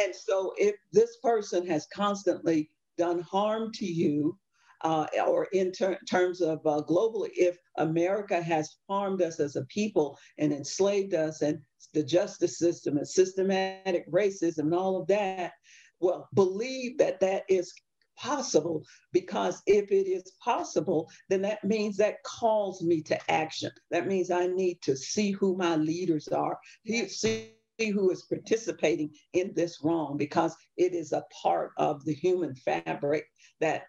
And 0.02 0.14
so, 0.16 0.54
if 0.58 0.76
this 0.94 1.18
person 1.24 1.66
has 1.68 1.88
constantly 1.94 2.70
done 2.98 3.22
harm 3.22 3.72
to 3.74 3.86
you, 3.86 4.38
uh, 4.84 5.06
or 5.26 5.46
in 5.54 5.72
ter- 5.72 6.00
terms 6.10 6.42
of 6.42 6.60
uh, 6.66 6.82
globally, 6.88 7.30
if 7.36 7.58
America 7.78 8.42
has 8.42 8.78
harmed 8.90 9.22
us 9.22 9.40
as 9.40 9.56
a 9.56 9.66
people 9.66 10.18
and 10.38 10.52
enslaved 10.52 11.14
us, 11.14 11.42
and 11.42 11.60
the 11.94 12.04
justice 12.04 12.58
system 12.58 12.98
and 12.98 13.08
systematic 13.08 14.10
racism 14.12 14.60
and 14.60 14.74
all 14.74 15.00
of 15.00 15.08
that, 15.08 15.54
well, 16.02 16.28
believe 16.34 16.98
that 16.98 17.20
that 17.22 17.44
is 17.48 17.74
possible 18.18 18.84
because 19.14 19.62
if 19.66 19.92
it 19.92 20.08
is 20.08 20.34
possible, 20.44 21.10
then 21.30 21.42
that 21.42 21.64
means 21.64 21.98
that 21.98 22.24
calls 22.24 22.84
me 22.84 23.02
to 23.02 23.32
action. 23.32 23.72
That 23.90 24.08
means 24.08 24.30
I 24.30 24.48
need 24.48 24.82
to 24.84 24.96
see 24.96 25.32
who 25.32 25.56
my 25.56 25.76
leaders 25.76 26.28
are, 26.28 26.60
see 26.86 27.52
who 27.80 28.12
is 28.12 28.24
participating 28.24 29.12
in 29.34 29.54
this 29.56 29.80
wrong 29.84 30.18
because 30.18 30.56
it 30.78 30.94
is 30.94 31.14
a 31.14 31.26
part 31.42 31.72
of 31.78 32.04
the 32.06 32.14
human 32.14 32.54
fabric 32.56 33.26
that 33.60 33.84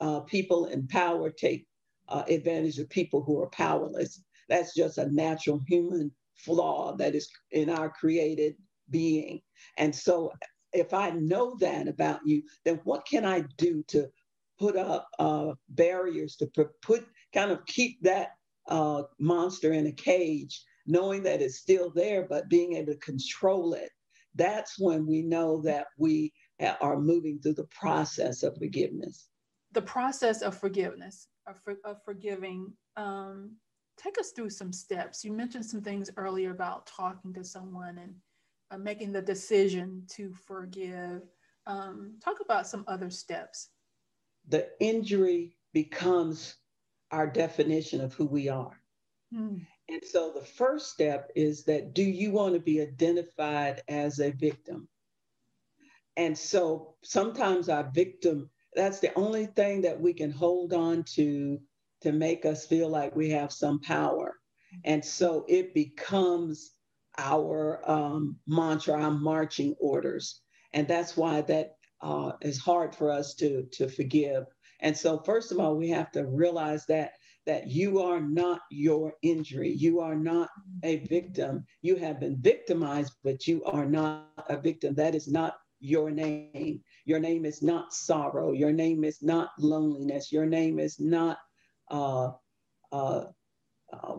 uh, 0.00 0.20
people 0.20 0.66
in 0.66 0.86
power 0.88 1.30
take 1.30 1.66
uh, 2.08 2.24
advantage 2.28 2.78
of 2.78 2.88
people 2.88 3.22
who 3.22 3.40
are 3.40 3.50
powerless. 3.50 4.20
That's 4.48 4.74
just 4.74 4.98
a 4.98 5.12
natural 5.12 5.60
human 5.66 6.10
flaw 6.36 6.96
that 6.96 7.14
is 7.14 7.28
in 7.50 7.70
our 7.70 7.90
created 7.90 8.56
being. 8.90 9.40
And 9.78 9.94
so, 9.94 10.32
if 10.76 10.94
I 10.94 11.10
know 11.10 11.56
that 11.60 11.88
about 11.88 12.20
you, 12.24 12.42
then 12.64 12.80
what 12.84 13.06
can 13.06 13.24
I 13.24 13.44
do 13.56 13.82
to 13.88 14.08
put 14.58 14.76
up 14.76 15.08
uh, 15.18 15.52
barriers 15.70 16.36
to 16.36 16.46
put 16.82 17.06
kind 17.34 17.50
of 17.50 17.64
keep 17.66 18.02
that 18.02 18.30
uh, 18.68 19.02
monster 19.18 19.72
in 19.72 19.86
a 19.86 19.92
cage, 19.92 20.62
knowing 20.86 21.22
that 21.24 21.42
it's 21.42 21.58
still 21.58 21.90
there, 21.90 22.26
but 22.28 22.48
being 22.48 22.74
able 22.74 22.92
to 22.92 22.98
control 22.98 23.74
it? 23.74 23.90
That's 24.34 24.78
when 24.78 25.06
we 25.06 25.22
know 25.22 25.62
that 25.62 25.86
we 25.98 26.32
are 26.80 26.98
moving 26.98 27.38
through 27.38 27.54
the 27.54 27.68
process 27.70 28.42
of 28.42 28.56
forgiveness 28.56 29.28
the 29.76 29.82
process 29.82 30.40
of 30.40 30.56
forgiveness, 30.56 31.28
of, 31.46 31.60
for, 31.62 31.74
of 31.84 32.02
forgiving, 32.02 32.72
um, 32.96 33.56
take 33.98 34.18
us 34.18 34.30
through 34.30 34.48
some 34.48 34.72
steps. 34.72 35.22
You 35.22 35.32
mentioned 35.32 35.66
some 35.66 35.82
things 35.82 36.10
earlier 36.16 36.50
about 36.50 36.86
talking 36.86 37.34
to 37.34 37.44
someone 37.44 37.98
and 37.98 38.14
uh, 38.70 38.78
making 38.78 39.12
the 39.12 39.22
decision 39.22 40.02
to 40.08 40.32
forgive. 40.46 41.22
Um, 41.66 42.14
talk 42.22 42.40
about 42.40 42.66
some 42.66 42.84
other 42.86 43.10
steps. 43.10 43.70
The 44.48 44.68
injury 44.80 45.56
becomes 45.72 46.56
our 47.10 47.26
definition 47.26 48.00
of 48.00 48.14
who 48.14 48.26
we 48.26 48.48
are. 48.48 48.80
Hmm. 49.32 49.58
And 49.88 50.02
so 50.04 50.32
the 50.32 50.44
first 50.44 50.90
step 50.90 51.30
is 51.36 51.64
that 51.64 51.94
do 51.94 52.02
you 52.02 52.32
want 52.32 52.54
to 52.54 52.60
be 52.60 52.80
identified 52.80 53.82
as 53.88 54.18
a 54.18 54.30
victim? 54.30 54.88
And 56.16 56.36
so 56.36 56.94
sometimes 57.02 57.68
our 57.68 57.90
victim 57.94 58.50
that's 58.76 59.00
the 59.00 59.12
only 59.18 59.46
thing 59.46 59.80
that 59.80 59.98
we 59.98 60.12
can 60.12 60.30
hold 60.30 60.72
on 60.74 61.02
to 61.14 61.58
to 62.02 62.12
make 62.12 62.44
us 62.44 62.66
feel 62.66 62.90
like 62.90 63.16
we 63.16 63.30
have 63.30 63.50
some 63.50 63.80
power. 63.80 64.36
And 64.84 65.02
so 65.02 65.46
it 65.48 65.72
becomes 65.72 66.72
our 67.18 67.80
um, 67.90 68.36
mantra, 68.46 69.00
our 69.00 69.10
marching 69.10 69.74
orders. 69.80 70.40
And 70.72 70.86
that's 70.86 71.16
why 71.16 71.40
that 71.42 71.76
uh, 72.02 72.32
is 72.42 72.58
hard 72.58 72.94
for 72.94 73.10
us 73.10 73.34
to, 73.36 73.66
to 73.72 73.88
forgive. 73.88 74.44
And 74.80 74.96
so, 74.96 75.18
first 75.18 75.52
of 75.52 75.58
all, 75.58 75.76
we 75.76 75.88
have 75.90 76.10
to 76.12 76.26
realize 76.26 76.84
that 76.86 77.12
that 77.46 77.68
you 77.68 78.00
are 78.02 78.20
not 78.20 78.60
your 78.70 79.14
injury. 79.22 79.72
You 79.72 80.00
are 80.00 80.16
not 80.16 80.50
a 80.82 80.96
victim. 81.06 81.64
You 81.80 81.94
have 81.96 82.18
been 82.18 82.36
victimized, 82.40 83.14
but 83.22 83.46
you 83.46 83.62
are 83.64 83.86
not 83.86 84.26
a 84.48 84.56
victim. 84.60 84.94
That 84.96 85.14
is 85.14 85.28
not 85.28 85.54
your 85.78 86.10
name. 86.10 86.82
Your 87.04 87.20
name 87.20 87.44
is 87.44 87.62
not 87.62 87.94
sorrow. 87.94 88.52
Your 88.52 88.72
name 88.72 89.04
is 89.04 89.22
not 89.22 89.50
loneliness. 89.58 90.32
Your 90.32 90.46
name 90.46 90.80
is 90.80 90.98
not 90.98 91.38
uh, 91.90 92.32
uh, 92.90 93.26
uh, 93.92 94.16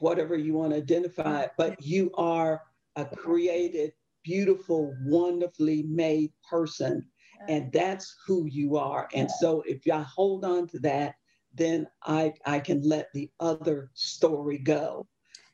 whatever 0.00 0.36
you 0.36 0.54
want 0.54 0.72
to 0.72 0.78
identify, 0.78 1.42
it, 1.42 1.52
but 1.56 1.80
you 1.82 2.10
are 2.14 2.62
a 2.96 3.04
created, 3.04 3.92
beautiful, 4.24 4.94
wonderfully 5.04 5.84
made 5.84 6.32
person. 6.48 7.04
And 7.48 7.70
that's 7.72 8.16
who 8.26 8.46
you 8.46 8.76
are. 8.76 9.08
And 9.14 9.30
so 9.30 9.62
if 9.66 9.82
I 9.92 10.00
hold 10.02 10.44
on 10.44 10.66
to 10.68 10.78
that, 10.80 11.14
then 11.54 11.86
I, 12.02 12.32
I 12.44 12.60
can 12.60 12.82
let 12.82 13.08
the 13.12 13.30
other 13.40 13.90
story 13.94 14.58
go. 14.58 15.06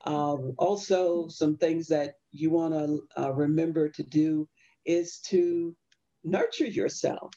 Uh, 0.05 0.37
also, 0.59 1.29
some 1.29 1.57
things 1.57 1.87
that 1.89 2.15
you 2.31 2.51
want 2.51 2.75
to 2.75 3.23
uh, 3.23 3.33
remember 3.33 3.89
to 3.89 4.03
do 4.03 4.49
is 4.85 5.19
to 5.21 5.77
nurture 6.25 6.67
yourself. 6.67 7.33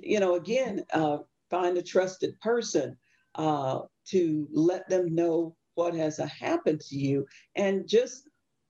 You 0.00 0.20
know, 0.20 0.34
again, 0.34 0.84
uh, 0.92 1.18
find 1.50 1.76
a 1.76 1.82
trusted 1.82 2.38
person 2.40 2.96
uh, 3.34 3.80
to 4.08 4.48
let 4.52 4.88
them 4.88 5.14
know 5.14 5.56
what 5.76 5.94
has 5.94 6.18
happened 6.18 6.80
to 6.80 6.96
you 6.96 7.26
and 7.54 7.88
just 7.88 8.28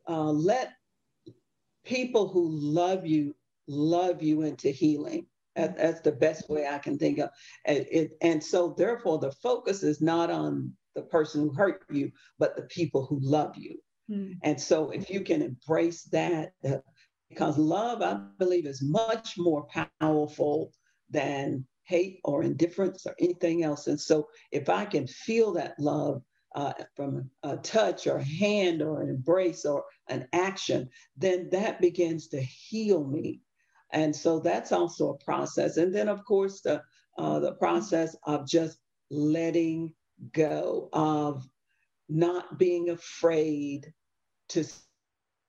uh, 0.08 0.30
let 0.30 0.72
people 1.84 2.28
who 2.28 2.48
love 2.50 3.06
you 3.06 3.34
love 3.68 4.22
you 4.22 4.42
into 4.42 4.68
healing. 4.68 5.26
that's 5.54 6.00
the 6.00 6.12
best 6.12 6.48
way 6.50 6.66
I 6.66 6.78
can 6.78 6.98
think 6.98 7.18
of 7.18 7.30
it, 7.64 7.88
it. 7.90 8.10
And 8.20 8.42
so, 8.42 8.75
therefore, 8.76 9.18
the 9.18 9.32
focus 9.32 9.82
is 9.82 10.00
not 10.00 10.30
on 10.30 10.72
the 10.94 11.02
person 11.02 11.42
who 11.42 11.52
hurt 11.52 11.84
you, 11.90 12.10
but 12.38 12.56
the 12.56 12.62
people 12.62 13.06
who 13.06 13.18
love 13.20 13.56
you. 13.56 13.78
Mm. 14.10 14.34
And 14.42 14.60
so, 14.60 14.90
if 14.90 15.08
you 15.10 15.22
can 15.22 15.42
embrace 15.42 16.04
that, 16.04 16.52
because 17.28 17.58
love, 17.58 18.02
I 18.02 18.20
believe, 18.38 18.66
is 18.66 18.82
much 18.82 19.34
more 19.38 19.66
powerful 20.00 20.72
than 21.10 21.66
hate 21.84 22.20
or 22.25 22.42
indifference 22.42 23.06
or 23.06 23.14
anything 23.20 23.62
else. 23.62 23.86
And 23.86 24.00
so, 24.00 24.28
if 24.52 24.68
I 24.68 24.84
can 24.84 25.06
feel 25.06 25.52
that 25.54 25.78
love 25.78 26.22
uh, 26.56 26.72
from 26.96 27.30
a 27.42 27.56
touch 27.58 28.06
or 28.06 28.16
a 28.16 28.25
hand 28.25 28.82
or 28.82 29.02
an 29.02 29.10
embrace 29.10 29.64
or 29.64 29.84
an 30.08 30.26
action, 30.32 30.88
then 31.16 31.48
that 31.52 31.80
begins 31.80 32.28
to 32.28 32.40
heal 32.40 33.04
me. 33.04 33.40
And 33.92 34.16
so 34.16 34.40
that's 34.40 34.72
also 34.72 35.10
a 35.10 35.25
process. 35.25 35.76
And 35.76 35.94
then, 35.94 36.08
of 36.08 36.25
course, 36.25 36.62
the 36.62 36.82
uh, 37.18 37.38
the 37.38 37.52
process 37.52 38.16
of 38.25 38.46
just 38.46 38.78
letting 39.10 39.94
go, 40.32 40.88
of 40.92 41.46
not 42.08 42.58
being 42.58 42.90
afraid 42.90 43.92
to 44.48 44.64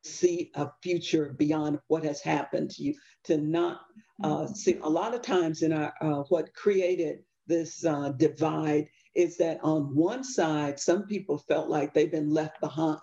see 0.03 0.51
a 0.55 0.69
future 0.81 1.35
beyond 1.37 1.79
what 1.87 2.03
has 2.03 2.21
happened 2.21 2.71
to 2.71 2.83
you, 2.83 2.93
to 3.25 3.37
not 3.37 3.81
uh, 4.23 4.27
mm-hmm. 4.27 4.53
see. 4.53 4.77
A 4.81 4.89
lot 4.89 5.13
of 5.13 5.21
times 5.21 5.61
in 5.61 5.73
our, 5.73 5.93
uh, 6.01 6.23
what 6.29 6.53
created 6.53 7.19
this 7.47 7.85
uh, 7.85 8.09
divide 8.09 8.87
is 9.15 9.37
that 9.37 9.59
on 9.63 9.95
one 9.95 10.23
side, 10.23 10.79
some 10.79 11.07
people 11.07 11.37
felt 11.37 11.69
like 11.69 11.93
they've 11.93 12.11
been 12.11 12.33
left 12.33 12.59
behind. 12.61 12.99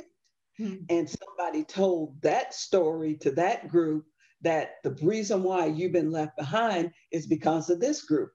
Mm-hmm. 0.61 0.85
And 0.89 1.11
somebody 1.11 1.65
told 1.65 2.21
that 2.23 2.55
story 2.55 3.17
to 3.17 3.33
that 3.33 3.69
group 3.69 4.07
that 4.43 4.77
the 4.85 4.97
reason 5.03 5.43
why 5.43 5.67
you've 5.67 5.93
been 5.93 6.13
left 6.13 6.37
behind 6.37 6.93
is 7.11 7.27
because 7.27 7.71
of 7.71 7.81
this 7.81 8.03
group. 8.03 8.31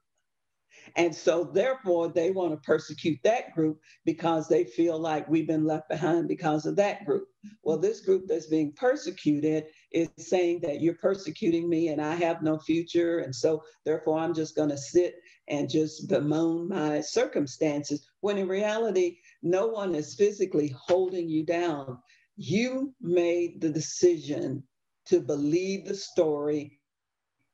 And 0.96 1.16
so, 1.16 1.44
therefore, 1.44 2.10
they 2.10 2.32
want 2.32 2.52
to 2.52 2.58
persecute 2.58 3.20
that 3.24 3.54
group 3.54 3.80
because 4.06 4.48
they 4.48 4.64
feel 4.64 4.98
like 4.98 5.30
we've 5.30 5.48
been 5.48 5.66
left 5.66 5.90
behind 5.90 6.28
because 6.28 6.66
of 6.66 6.76
that 6.78 7.06
group. 7.06 7.28
Well, 7.64 7.78
this 7.78 8.02
group 8.02 8.26
that's 8.28 8.48
being 8.48 8.74
persecuted 8.74 9.66
is 9.92 10.10
saying 10.18 10.62
that 10.62 10.82
you're 10.82 10.96
persecuting 10.96 11.70
me 11.70 11.90
and 11.90 12.02
I 12.02 12.16
have 12.16 12.42
no 12.42 12.60
future. 12.60 13.20
And 13.20 13.36
so, 13.36 13.64
therefore, 13.86 14.20
I'm 14.20 14.34
just 14.34 14.56
going 14.56 14.70
to 14.70 14.78
sit 14.78 15.16
and 15.50 15.70
just 15.70 16.08
bemoan 16.08 16.70
my 16.70 17.02
circumstances. 17.02 18.06
When 18.22 18.38
in 18.38 18.48
reality, 18.48 19.18
no 19.42 19.68
one 19.68 19.96
is 19.96 20.16
physically 20.16 20.74
holding 20.88 21.28
you 21.28 21.46
down. 21.46 22.00
You 22.38 22.94
made 23.02 23.62
the 23.62 23.70
decision 23.70 24.64
to 25.08 25.20
believe 25.20 25.86
the 25.86 25.96
story 25.96 26.80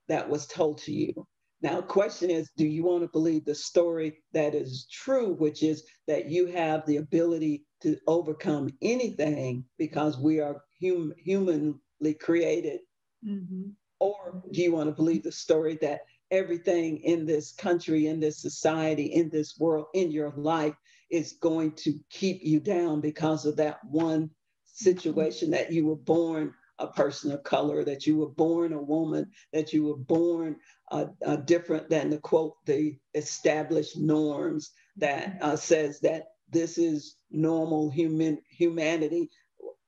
that 0.08 0.28
was 0.28 0.46
told 0.46 0.78
to 0.78 0.92
you. 0.92 1.26
Now, 1.62 1.80
question 1.80 2.30
is, 2.30 2.50
do 2.56 2.66
you 2.66 2.84
want 2.84 3.02
to 3.02 3.08
believe 3.08 3.44
the 3.44 3.54
story 3.54 4.22
that 4.32 4.54
is 4.54 4.86
true, 4.92 5.34
which 5.34 5.62
is 5.62 5.84
that 6.06 6.26
you 6.26 6.46
have 6.46 6.84
the 6.86 6.98
ability 6.98 7.64
to 7.82 7.96
overcome 8.06 8.68
anything 8.82 9.64
because 9.78 10.18
we 10.18 10.38
are 10.38 10.62
hum- 10.82 11.14
humanly 11.16 12.14
created? 12.20 12.80
Mm-hmm. 13.26 13.70
Or 13.98 14.42
do 14.52 14.62
you 14.62 14.72
want 14.72 14.90
to 14.90 14.94
believe 14.94 15.22
the 15.22 15.32
story 15.32 15.78
that 15.80 16.00
everything 16.30 16.98
in 16.98 17.26
this 17.26 17.52
country, 17.52 18.06
in 18.06 18.20
this 18.20 18.40
society, 18.40 19.06
in 19.06 19.28
this 19.30 19.58
world, 19.58 19.86
in 19.94 20.10
your 20.10 20.32
life 20.36 20.74
is 21.10 21.34
going 21.40 21.72
to 21.72 21.98
keep 22.10 22.40
you 22.42 22.60
down 22.60 23.00
because 23.00 23.46
of 23.46 23.56
that 23.56 23.78
one 23.84 24.30
situation 24.66 25.50
that 25.50 25.72
you 25.72 25.86
were 25.86 25.96
born 25.96 26.52
a 26.78 26.86
person 26.88 27.32
of 27.32 27.42
color, 27.42 27.84
that 27.84 28.06
you 28.06 28.16
were 28.16 28.28
born 28.28 28.72
a 28.72 28.80
woman, 28.82 29.30
that 29.52 29.72
you 29.72 29.84
were 29.84 29.96
born 29.96 30.56
uh, 30.90 31.06
uh, 31.24 31.36
different 31.36 31.88
than 31.88 32.10
the 32.10 32.18
quote, 32.18 32.54
the 32.66 32.96
established 33.14 33.96
norms 33.96 34.72
that 34.96 35.38
uh, 35.40 35.56
says 35.56 36.00
that 36.00 36.24
this 36.50 36.78
is 36.78 37.16
normal 37.30 37.90
human 37.90 38.38
humanity. 38.50 39.30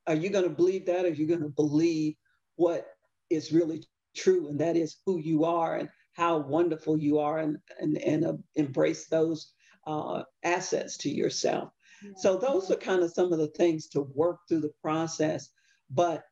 Are 0.07 0.15
you 0.15 0.31
going 0.31 0.45
to 0.45 0.51
believe 0.51 0.87
that? 0.87 1.05
Or 1.05 1.09
are 1.09 1.13
you 1.13 1.27
going 1.27 1.43
to 1.43 1.49
believe 1.49 2.15
what 2.57 2.87
is 3.31 3.53
really 3.53 3.85
true? 4.17 4.49
And 4.49 4.61
that 4.61 4.77
is 4.77 4.97
who 5.05 5.19
you 5.19 5.45
are 5.45 5.77
and 5.77 5.89
how 6.19 6.37
wonderful 6.37 6.99
you 6.99 7.21
are 7.21 7.39
and, 7.39 7.57
and, 7.79 7.97
and 7.99 8.27
uh, 8.27 8.33
embrace 8.57 9.07
those 9.07 9.53
uh, 9.87 10.25
assets 10.43 10.97
to 10.99 11.09
yourself. 11.09 11.71
Yeah. 12.03 12.11
So 12.17 12.37
those 12.37 12.73
are 12.73 12.77
kind 12.77 13.05
of 13.05 13.13
some 13.13 13.33
of 13.33 13.39
the 13.39 13.47
things 13.49 13.87
to 13.91 14.01
work 14.01 14.41
through 14.49 14.63
the 14.63 14.73
process. 14.83 15.51
But 15.91 16.25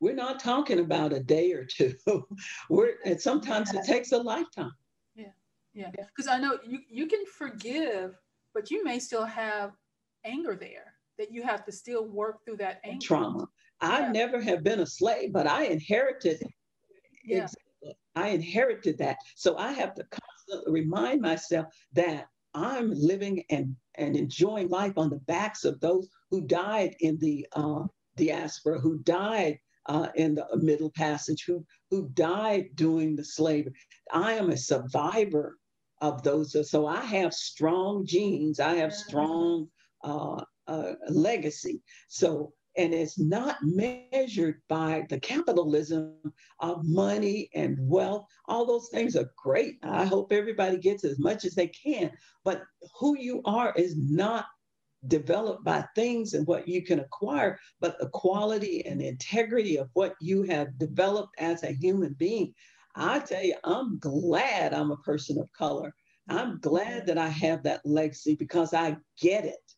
we're 0.00 0.14
not 0.14 0.38
talking 0.38 0.80
about 0.80 1.14
a 1.14 1.20
day 1.20 1.52
or 1.52 1.64
two. 1.64 1.94
we're 2.70 2.96
and 3.06 3.18
sometimes 3.18 3.72
yeah. 3.72 3.80
it 3.80 3.86
takes 3.86 4.12
a 4.12 4.18
lifetime. 4.18 4.72
Yeah, 5.16 5.32
yeah. 5.72 5.90
Because 5.90 6.28
I 6.30 6.38
know 6.38 6.58
you 6.66 6.80
you 6.88 7.06
can 7.06 7.24
forgive, 7.38 8.14
but 8.52 8.70
you 8.70 8.84
may 8.84 8.98
still 8.98 9.24
have 9.24 9.72
anger 10.26 10.56
there 10.60 10.92
that 11.16 11.32
you 11.32 11.42
have 11.42 11.64
to 11.64 11.72
still 11.72 12.06
work 12.06 12.44
through 12.44 12.58
that 12.58 12.80
anger. 12.84 13.06
Trauma. 13.06 13.48
I 13.80 14.08
never 14.08 14.42
have 14.42 14.62
been 14.62 14.80
a 14.80 14.86
slave, 14.86 15.32
but 15.32 15.46
I 15.46 15.64
inherited. 15.64 16.42
Yeah. 17.24 17.46
I 18.14 18.28
inherited 18.28 18.98
that, 18.98 19.18
so 19.36 19.56
I 19.56 19.72
have 19.72 19.94
to 19.94 20.04
constantly 20.04 20.82
remind 20.82 21.20
myself 21.20 21.66
that 21.92 22.28
I'm 22.54 22.92
living 22.94 23.44
and 23.50 23.76
and 23.96 24.16
enjoying 24.16 24.68
life 24.68 24.96
on 24.96 25.10
the 25.10 25.20
backs 25.20 25.64
of 25.64 25.80
those 25.80 26.08
who 26.30 26.40
died 26.42 26.96
in 27.00 27.18
the 27.18 27.46
uh, 27.52 27.84
diaspora, 28.16 28.80
who 28.80 28.98
died 28.98 29.58
uh, 29.86 30.08
in 30.14 30.34
the 30.34 30.46
Middle 30.56 30.90
Passage, 30.90 31.44
who, 31.46 31.64
who 31.90 32.08
died 32.10 32.70
during 32.74 33.16
the 33.16 33.24
slavery. 33.24 33.72
I 34.12 34.34
am 34.34 34.50
a 34.50 34.56
survivor 34.56 35.58
of 36.00 36.22
those. 36.22 36.56
So 36.70 36.86
I 36.86 37.00
have 37.00 37.34
strong 37.34 38.06
genes, 38.06 38.60
I 38.60 38.74
have 38.74 38.92
strong 38.92 39.68
uh, 40.02 40.42
uh, 40.66 40.92
legacy. 41.08 41.82
So, 42.08 42.52
and 42.76 42.92
it's 42.92 43.18
not 43.18 43.56
measured 43.62 44.60
by 44.68 45.06
the 45.08 45.20
capitalism 45.20 46.14
of 46.60 46.84
money 46.84 47.48
and 47.54 47.76
wealth. 47.80 48.26
All 48.46 48.66
those 48.66 48.88
things 48.88 49.16
are 49.16 49.30
great. 49.36 49.76
I 49.82 50.04
hope 50.04 50.32
everybody 50.32 50.78
gets 50.78 51.04
as 51.04 51.18
much 51.18 51.44
as 51.44 51.54
they 51.54 51.68
can. 51.68 52.10
But 52.44 52.62
who 52.98 53.16
you 53.16 53.42
are 53.44 53.72
is 53.76 53.96
not 53.96 54.46
developed 55.06 55.64
by 55.64 55.84
things 55.94 56.34
and 56.34 56.46
what 56.46 56.66
you 56.66 56.82
can 56.82 57.00
acquire, 57.00 57.58
but 57.80 57.98
the 57.98 58.08
quality 58.08 58.84
and 58.86 59.00
integrity 59.00 59.76
of 59.76 59.90
what 59.92 60.14
you 60.20 60.42
have 60.42 60.78
developed 60.78 61.34
as 61.38 61.62
a 61.62 61.72
human 61.72 62.14
being. 62.14 62.54
I 62.96 63.18
tell 63.20 63.42
you, 63.42 63.54
I'm 63.64 63.98
glad 63.98 64.72
I'm 64.72 64.90
a 64.90 64.96
person 64.98 65.38
of 65.38 65.52
color. 65.52 65.94
I'm 66.28 66.58
glad 66.60 67.06
that 67.06 67.18
I 67.18 67.28
have 67.28 67.62
that 67.64 67.84
legacy 67.84 68.34
because 68.34 68.72
I 68.72 68.96
get 69.20 69.44
it. 69.44 69.72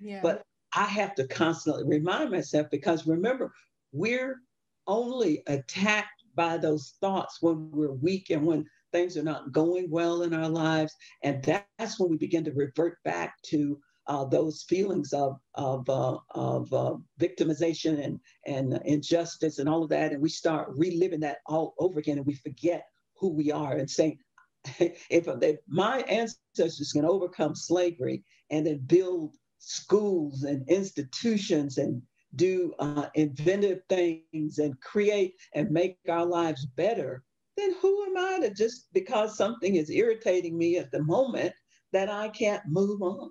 Yeah. 0.00 0.20
But 0.22 0.44
I 0.74 0.84
have 0.84 1.14
to 1.16 1.26
constantly 1.26 1.84
remind 1.84 2.30
myself 2.30 2.68
because 2.70 3.06
remember, 3.06 3.52
we're 3.92 4.40
only 4.86 5.42
attacked 5.46 6.24
by 6.34 6.56
those 6.56 6.94
thoughts 7.00 7.38
when 7.40 7.70
we're 7.70 7.92
weak 7.92 8.30
and 8.30 8.46
when 8.46 8.64
things 8.90 9.16
are 9.16 9.22
not 9.22 9.52
going 9.52 9.90
well 9.90 10.22
in 10.22 10.34
our 10.34 10.48
lives. 10.48 10.94
And 11.22 11.42
that's 11.78 11.98
when 11.98 12.10
we 12.10 12.16
begin 12.16 12.44
to 12.44 12.52
revert 12.52 13.02
back 13.04 13.34
to 13.44 13.78
uh, 14.06 14.24
those 14.24 14.64
feelings 14.64 15.12
of 15.12 15.38
of, 15.54 15.88
uh, 15.88 16.18
of 16.30 16.72
uh, 16.72 16.96
victimization 17.20 18.04
and 18.04 18.18
and 18.46 18.80
injustice 18.84 19.58
and 19.58 19.68
all 19.68 19.84
of 19.84 19.90
that, 19.90 20.12
and 20.12 20.20
we 20.20 20.28
start 20.28 20.72
reliving 20.76 21.20
that 21.20 21.38
all 21.46 21.74
over 21.78 22.00
again, 22.00 22.18
and 22.18 22.26
we 22.26 22.34
forget 22.34 22.86
who 23.16 23.28
we 23.28 23.52
are 23.52 23.76
and 23.76 23.88
saying, 23.88 24.18
if, 24.80 25.06
if 25.08 25.58
my 25.68 26.00
ancestors 26.02 26.92
can 26.92 27.04
overcome 27.04 27.54
slavery 27.54 28.24
and 28.50 28.66
then 28.66 28.78
build 28.78 29.36
schools 29.64 30.42
and 30.42 30.68
institutions 30.68 31.78
and 31.78 32.02
do 32.34 32.74
uh, 32.78 33.06
inventive 33.14 33.80
things 33.88 34.58
and 34.58 34.80
create 34.80 35.34
and 35.54 35.70
make 35.70 35.98
our 36.08 36.26
lives 36.26 36.66
better, 36.66 37.22
then 37.56 37.74
who 37.80 38.04
am 38.06 38.16
I 38.16 38.40
to 38.40 38.50
just 38.54 38.92
because 38.92 39.36
something 39.36 39.76
is 39.76 39.90
irritating 39.90 40.58
me 40.58 40.78
at 40.78 40.90
the 40.90 41.02
moment 41.02 41.52
that 41.92 42.08
I 42.08 42.28
can't 42.28 42.62
move 42.66 43.02
on? 43.02 43.30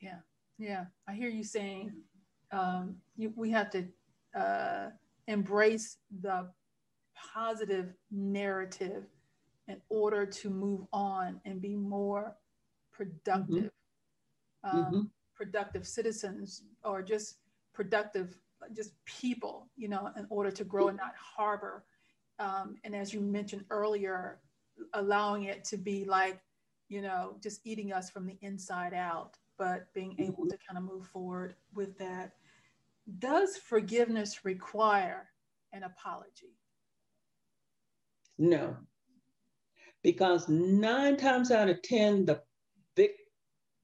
Yeah, 0.00 0.20
yeah. 0.58 0.84
I 1.08 1.14
hear 1.14 1.28
you 1.28 1.44
saying 1.44 1.92
um, 2.52 2.96
you, 3.16 3.32
we 3.36 3.50
have 3.50 3.70
to 3.70 3.86
uh, 4.38 4.90
embrace 5.26 5.98
the 6.22 6.48
positive 7.34 7.92
narrative 8.10 9.04
in 9.68 9.76
order 9.88 10.24
to 10.24 10.48
move 10.50 10.86
on 10.92 11.40
and 11.44 11.60
be 11.60 11.76
more 11.76 12.34
productive, 12.92 13.70
mm-hmm. 14.64 14.78
Um, 14.78 14.84
mm-hmm. 14.84 15.00
Productive 15.40 15.86
citizens, 15.86 16.62
or 16.84 17.02
just 17.02 17.36
productive, 17.72 18.36
just 18.76 18.92
people, 19.06 19.68
you 19.76 19.88
know, 19.88 20.10
in 20.18 20.26
order 20.28 20.50
to 20.50 20.64
grow 20.64 20.88
and 20.88 20.98
not 20.98 21.14
harbor. 21.16 21.84
Um, 22.38 22.76
and 22.84 22.94
as 22.94 23.14
you 23.14 23.20
mentioned 23.20 23.64
earlier, 23.70 24.40
allowing 24.92 25.44
it 25.44 25.64
to 25.64 25.78
be 25.78 26.04
like, 26.04 26.40
you 26.88 27.00
know, 27.00 27.36
just 27.42 27.60
eating 27.64 27.92
us 27.92 28.10
from 28.10 28.26
the 28.26 28.36
inside 28.42 28.92
out 28.92 29.38
but 29.60 29.92
being 29.92 30.16
able 30.18 30.46
to 30.46 30.56
kind 30.66 30.78
of 30.78 30.82
move 30.82 31.06
forward 31.06 31.54
with 31.74 31.96
that. 31.98 32.32
Does 33.18 33.58
forgiveness 33.58 34.42
require 34.42 35.28
an 35.74 35.82
apology? 35.82 36.56
No, 38.38 38.74
because 40.02 40.48
nine 40.48 41.18
times 41.18 41.50
out 41.50 41.68
of 41.68 41.82
10, 41.82 42.24
the 42.24 42.40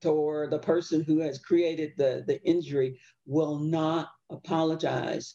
victor, 0.07 0.49
the 0.51 0.59
person 0.59 1.03
who 1.03 1.21
has 1.21 1.39
created 1.39 1.93
the, 1.97 2.25
the 2.27 2.43
injury, 2.45 2.99
will 3.27 3.59
not 3.59 4.09
apologize. 4.31 5.35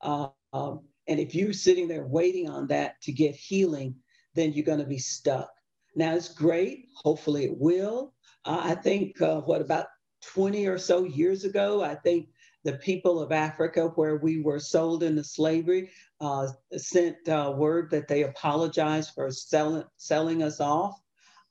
Uh, 0.00 0.28
um, 0.52 0.80
and 1.08 1.20
if 1.20 1.34
you're 1.34 1.52
sitting 1.52 1.88
there 1.88 2.06
waiting 2.06 2.48
on 2.48 2.66
that 2.68 3.00
to 3.02 3.12
get 3.12 3.34
healing, 3.34 3.94
then 4.34 4.52
you're 4.52 4.64
going 4.64 4.78
to 4.78 4.84
be 4.84 4.98
stuck. 4.98 5.50
Now, 5.96 6.14
it's 6.14 6.28
great. 6.28 6.86
Hopefully, 6.96 7.44
it 7.44 7.56
will. 7.58 8.12
Uh, 8.44 8.60
I 8.62 8.74
think, 8.74 9.20
uh, 9.20 9.40
what, 9.42 9.60
about 9.60 9.86
20 10.32 10.66
or 10.66 10.78
so 10.78 11.04
years 11.04 11.44
ago, 11.44 11.82
I 11.82 11.94
think 11.94 12.28
the 12.64 12.74
people 12.74 13.20
of 13.20 13.30
Africa, 13.30 13.92
where 13.94 14.16
we 14.16 14.40
were 14.40 14.58
sold 14.58 15.02
into 15.02 15.22
slavery, 15.22 15.90
uh, 16.20 16.48
sent 16.76 17.28
uh, 17.28 17.52
word 17.56 17.90
that 17.90 18.08
they 18.08 18.22
apologized 18.22 19.10
for 19.14 19.30
selling, 19.30 19.84
selling 19.98 20.42
us 20.42 20.60
off. 20.60 20.98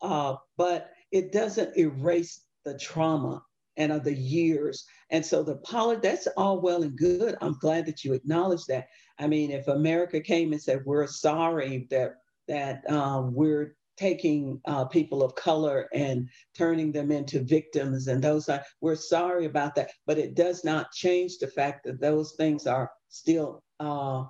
Uh, 0.01 0.35
but 0.57 0.89
it 1.13 1.31
doesn't 1.31 1.77
erase 1.77 2.41
the 2.65 2.77
trauma 2.77 3.41
and 3.77 3.91
of 3.91 4.03
the 4.03 4.15
years. 4.15 4.83
And 5.11 5.23
so 5.25 5.43
the 5.43 5.53
apology, 5.53 6.01
that's 6.03 6.27
all 6.35 6.59
well 6.59 6.83
and 6.83 6.97
good. 6.97 7.35
I'm 7.39 7.57
glad 7.59 7.85
that 7.85 8.03
you 8.03 8.13
acknowledge 8.13 8.65
that. 8.65 8.87
I 9.19 9.27
mean, 9.27 9.51
if 9.51 9.67
America 9.67 10.19
came 10.19 10.51
and 10.51 10.61
said, 10.61 10.81
we're 10.85 11.07
sorry 11.07 11.87
that 11.91 12.15
that 12.47 12.89
um, 12.91 13.33
we're 13.33 13.75
taking 13.95 14.59
uh, 14.65 14.85
people 14.85 15.23
of 15.23 15.35
color 15.35 15.87
and 15.93 16.27
turning 16.57 16.91
them 16.91 17.11
into 17.11 17.43
victims 17.43 18.07
and 18.07 18.23
those 18.23 18.49
are 18.49 18.63
we're 18.81 18.95
sorry 18.95 19.45
about 19.45 19.75
that 19.75 19.91
but 20.07 20.17
it 20.17 20.33
does 20.33 20.63
not 20.63 20.91
change 20.91 21.37
the 21.37 21.47
fact 21.47 21.85
that 21.85 22.01
those 22.01 22.33
things 22.35 22.65
are 22.65 22.89
still 23.09 23.63
uh, 23.79 24.23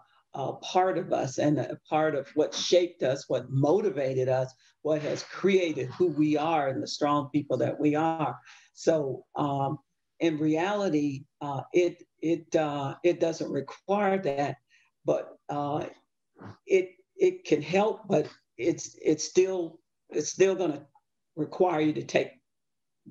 part 0.61 0.97
of 0.97 1.13
us 1.13 1.37
and 1.37 1.59
a 1.59 1.77
part 1.87 2.15
of 2.15 2.27
what 2.35 2.53
shaped 2.53 3.03
us 3.03 3.29
what 3.29 3.49
motivated 3.51 4.27
us 4.27 4.53
what 4.81 5.01
has 5.01 5.23
created 5.23 5.87
who 5.89 6.07
we 6.07 6.35
are 6.37 6.69
and 6.69 6.81
the 6.81 6.87
strong 6.87 7.29
people 7.31 7.57
that 7.57 7.79
we 7.79 7.95
are 7.95 8.37
so 8.73 9.23
um, 9.35 9.77
in 10.19 10.37
reality 10.37 11.23
uh, 11.41 11.61
it 11.73 12.03
it 12.21 12.55
uh, 12.55 12.95
it 13.03 13.19
doesn't 13.19 13.51
require 13.51 14.17
that 14.17 14.57
but 15.05 15.37
uh, 15.49 15.85
it 16.65 16.91
it 17.15 17.45
can 17.45 17.61
help 17.61 18.01
but 18.07 18.27
it's 18.57 18.97
it's 19.01 19.23
still 19.23 19.79
it's 20.09 20.29
still 20.29 20.55
going 20.55 20.71
to 20.71 20.81
require 21.35 21.81
you 21.81 21.93
to 21.93 22.03
take 22.03 22.31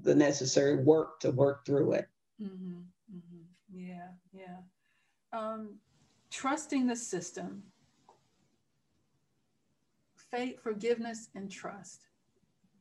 the 0.02 0.14
necessary 0.14 0.76
work 0.76 1.20
to 1.20 1.30
work 1.30 1.66
through 1.66 1.92
it. 1.92 2.08
Mm-hmm, 2.40 2.80
mm-hmm. 3.14 3.42
Yeah, 3.72 4.08
yeah. 4.32 4.58
Um, 5.32 5.78
trusting 6.32 6.86
the 6.86 6.96
system, 6.96 7.62
faith, 10.16 10.60
forgiveness, 10.60 11.28
and 11.34 11.50
trust. 11.50 12.08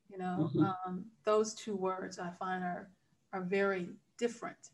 You 0.09 0.17
know, 0.17 0.49
mm-hmm. 0.55 0.63
um, 0.87 1.05
those 1.25 1.53
two 1.53 1.75
words 1.75 2.17
I 2.17 2.31
find 2.39 2.63
are 2.63 2.89
are 3.33 3.41
very 3.41 3.89
different. 4.17 4.71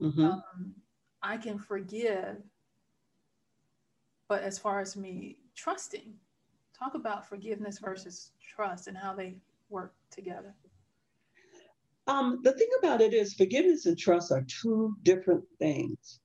Mm-hmm. 0.00 0.24
Um, 0.24 0.74
I 1.22 1.36
can 1.36 1.58
forgive, 1.58 2.36
but 4.28 4.42
as 4.42 4.58
far 4.58 4.80
as 4.80 4.96
me 4.96 5.38
trusting, 5.54 6.12
talk 6.78 6.94
about 6.94 7.26
forgiveness 7.26 7.78
versus 7.78 8.32
trust 8.42 8.88
and 8.88 8.96
how 8.96 9.14
they 9.14 9.36
work 9.70 9.94
together. 10.10 10.54
Um, 12.06 12.40
the 12.42 12.52
thing 12.52 12.68
about 12.80 13.00
it 13.00 13.14
is, 13.14 13.32
forgiveness 13.32 13.86
and 13.86 13.96
trust 13.96 14.30
are 14.30 14.42
two 14.42 14.94
different 15.02 15.44
things. 15.58 16.20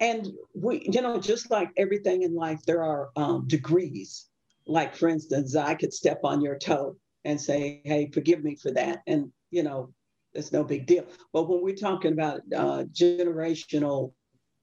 And 0.00 0.28
we, 0.54 0.86
you 0.92 1.00
know, 1.00 1.18
just 1.18 1.50
like 1.50 1.70
everything 1.76 2.22
in 2.22 2.34
life, 2.34 2.60
there 2.66 2.82
are 2.82 3.10
um, 3.16 3.46
degrees. 3.46 4.26
Like, 4.66 4.94
for 4.94 5.08
instance, 5.08 5.56
I 5.56 5.74
could 5.74 5.92
step 5.92 6.20
on 6.24 6.40
your 6.40 6.58
toe 6.58 6.96
and 7.24 7.40
say, 7.40 7.80
hey, 7.84 8.10
forgive 8.12 8.42
me 8.44 8.56
for 8.56 8.70
that. 8.72 9.02
And, 9.06 9.32
you 9.50 9.62
know, 9.62 9.92
it's 10.34 10.52
no 10.52 10.64
big 10.64 10.86
deal. 10.86 11.06
But 11.32 11.48
when 11.48 11.62
we're 11.62 11.74
talking 11.74 12.12
about 12.12 12.40
uh, 12.54 12.84
generational 12.92 14.12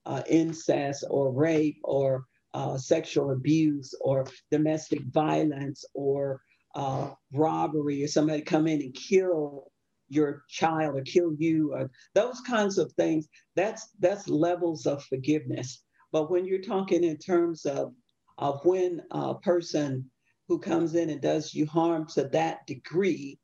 uh, 0.05 0.21
incest 0.29 1.05
or 1.09 1.31
rape 1.31 1.79
or 1.83 2.25
uh, 2.53 2.77
sexual 2.77 3.31
abuse 3.31 3.95
or 4.01 4.27
domestic 4.51 5.01
violence 5.05 5.83
or 5.95 6.41
uh, 6.75 7.11
robbery 7.33 8.03
or 8.03 8.07
somebody 8.07 8.41
come 8.41 8.67
in 8.67 8.81
and 8.81 8.93
kill 8.93 9.71
your 10.13 10.43
child 10.49 10.95
or 10.95 11.01
kill 11.01 11.33
you 11.37 11.73
or 11.73 11.89
those 12.13 12.39
kinds 12.41 12.77
of 12.77 12.91
things 12.93 13.27
that's 13.55 13.89
that's 13.99 14.27
levels 14.27 14.85
of 14.85 15.03
forgiveness 15.05 15.83
but 16.11 16.29
when 16.29 16.45
you're 16.45 16.61
talking 16.61 17.03
in 17.03 17.17
terms 17.17 17.65
of 17.65 17.93
of 18.37 18.63
when 18.65 19.01
a 19.11 19.35
person 19.35 20.09
who 20.47 20.59
comes 20.59 20.95
in 20.95 21.09
and 21.09 21.21
does 21.21 21.53
you 21.53 21.65
harm 21.65 22.05
to 22.07 22.23
that 22.25 22.65
degree 22.67 23.39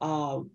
um, 0.00 0.50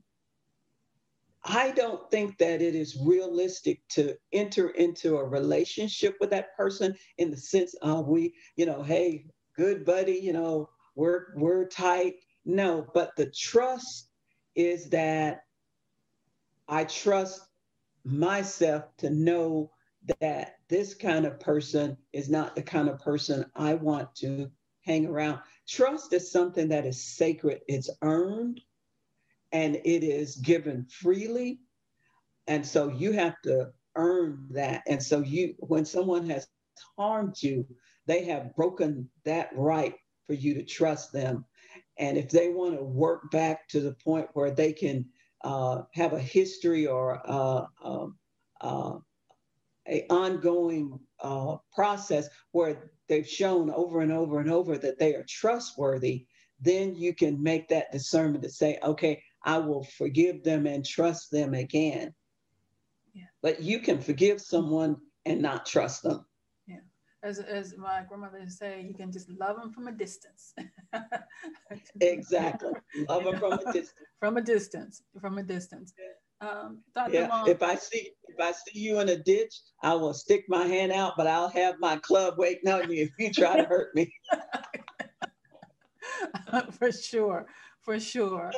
I 1.45 1.71
don't 1.71 2.10
think 2.10 2.38
that 2.38 2.62
it 2.62 2.73
is 2.73 2.97
realistic 2.97 3.82
to 3.89 4.15
enter 4.32 4.69
into 4.69 5.17
a 5.17 5.26
relationship 5.26 6.15
with 6.21 6.30
that 6.30 6.56
person 6.56 6.95
in 7.17 7.32
the 7.32 7.38
sense 7.38 7.73
of 7.82 8.08
we, 8.08 8.34
you 8.56 8.65
know, 8.65 8.82
hey, 8.82 9.26
good 9.58 9.84
buddy, 9.84 10.13
you 10.13 10.32
know, 10.32 10.69
we're 10.95 11.34
we're 11.36 11.67
tight. 11.67 12.15
No, 12.45 12.86
but 12.93 13.15
the 13.17 13.30
trust 13.30 14.10
is 14.56 14.89
that 14.89 15.41
I 16.67 16.86
trust 16.86 17.41
myself 18.06 18.86
to 18.97 19.10
know 19.10 19.71
that 20.19 20.56
this 20.67 20.93
kind 20.93 21.26
of 21.26 21.39
person 21.39 21.97
is 22.12 22.30
not 22.30 22.56
the 22.56 22.62
kind 22.62 22.89
of 22.89 22.99
person 22.99 23.45
I 23.56 23.76
want 23.76 24.15
to 24.17 24.52
hang 24.82 25.06
around. 25.06 25.39
Trust 25.67 26.13
is 26.13 26.32
something 26.32 26.69
that 26.69 26.86
is 26.86 27.04
sacred, 27.04 27.62
it's 27.67 27.89
earned 28.02 28.62
and 29.52 29.76
it 29.76 30.04
is 30.04 30.36
given 30.38 30.86
freely. 30.86 31.60
And 32.47 32.65
so 32.65 32.89
you 32.89 33.13
have 33.13 33.36
to 33.43 33.71
earn 33.95 34.47
that. 34.52 34.84
And 34.88 35.02
so 35.02 35.19
you 35.19 35.56
when 35.60 35.86
someone 35.86 36.30
has 36.30 36.47
harmed 36.97 37.41
you, 37.41 37.65
they 38.08 38.26
have 38.26 38.56
broken 38.56 39.10
that 39.23 39.52
right 39.56 39.95
for 40.28 40.34
you 40.34 40.56
to 40.56 40.63
trust 40.63 41.13
them. 41.13 41.45
And 41.97 42.17
if 42.17 42.30
they 42.30 42.49
want 42.49 42.76
to 42.76 42.84
work 42.84 43.32
back 43.32 43.67
to 43.69 43.80
the 43.80 43.93
point 43.93 44.28
where 44.34 44.52
they 44.52 44.73
can 44.73 45.06
uh, 45.43 45.84
have 45.93 46.13
a 46.13 46.19
history 46.19 46.88
or 46.88 47.21
uh, 47.25 47.65
uh, 47.84 48.08
uh 48.62 48.97
a 49.88 50.06
ongoing 50.10 50.99
uh, 51.19 51.58
process 51.73 52.29
where 52.51 52.91
they've 53.10 53.27
shown 53.27 53.69
over 53.69 54.01
and 54.01 54.12
over 54.12 54.39
and 54.39 54.49
over 54.49 54.77
that 54.77 54.97
they 54.97 55.13
are 55.13 55.25
trustworthy, 55.27 56.25
then 56.60 56.95
you 56.95 57.13
can 57.13 57.41
make 57.41 57.67
that 57.67 57.91
discernment 57.91 58.43
to 58.43 58.49
say, 58.49 58.79
okay, 58.82 59.21
I 59.43 59.58
will 59.58 59.84
forgive 59.84 60.43
them 60.43 60.65
and 60.67 60.86
trust 60.86 61.32
them 61.32 61.53
again. 61.53 62.13
Yeah. 63.13 63.25
But 63.41 63.62
you 63.62 63.79
can 63.79 63.99
forgive 63.99 64.39
someone 64.39 64.97
and 65.25 65.41
not 65.41 65.65
trust 65.65 66.03
them. 66.03 66.25
As, 67.23 67.39
as 67.39 67.77
my 67.77 68.03
grandmother 68.07 68.39
would 68.39 68.51
say, 68.51 68.81
you 68.81 68.93
can 68.93 69.09
just 69.09 69.29
love 69.29 69.55
them 69.55 69.71
from 69.71 69.88
a 69.88 69.93
distance. 69.93 70.53
exactly. 72.01 72.73
Love 73.07 73.23
them 73.23 73.36
from 73.39 73.53
a 73.53 73.71
distance. 73.71 73.93
From 74.19 74.38
a 74.38 74.41
distance. 74.41 75.03
From 75.21 75.38
a 75.38 75.43
distance. 75.43 75.93
Um, 76.41 76.79
Dr. 76.93 77.13
Yeah. 77.13 77.27
Long, 77.29 77.49
if 77.49 77.63
I 77.63 77.75
see 77.75 78.12
if 78.27 78.36
I 78.39 78.51
see 78.51 78.77
you 78.77 78.99
in 78.99 79.07
a 79.07 79.15
ditch, 79.15 79.55
I 79.81 79.93
will 79.93 80.13
stick 80.13 80.43
my 80.49 80.67
hand 80.67 80.91
out, 80.91 81.13
but 81.15 81.27
I'll 81.27 81.47
have 81.47 81.79
my 81.79 81.95
club 81.97 82.33
waiting 82.38 82.69
on 82.69 82.91
you 82.91 83.03
if 83.03 83.12
you 83.17 83.31
try 83.31 83.55
to 83.55 83.63
hurt 83.63 83.95
me. 83.95 84.13
for 86.71 86.91
sure, 86.91 87.47
for 87.79 87.99
sure 87.99 88.51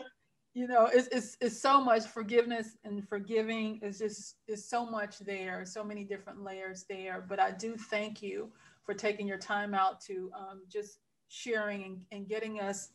you 0.56 0.68
know 0.68 0.89
it's, 0.91 1.08
it's 1.10 1.38
it's 1.41 1.62
so 1.62 1.82
much 1.82 2.08
forgiveness 2.08 2.78
and 2.86 3.08
forgiving 3.08 3.78
is 3.84 4.00
just 4.00 4.38
is 4.48 4.68
so 4.68 4.89
much 4.89 5.20
there 5.20 5.65
so 5.65 5.84
many 5.84 6.04
different 6.04 6.41
layers 6.41 6.86
there. 6.89 7.24
But 7.28 7.39
i 7.39 7.52
do 7.52 7.76
thank 7.76 8.24
you 8.24 8.50
for 8.84 8.94
taking 8.94 9.28
your 9.28 9.38
time 9.38 9.74
out 9.74 10.00
to 10.02 10.32
um, 10.34 10.62
just 10.70 11.00
sharing 11.28 11.84
and, 11.84 12.02
and 12.12 12.28
getting 12.28 12.62
us 12.62 12.89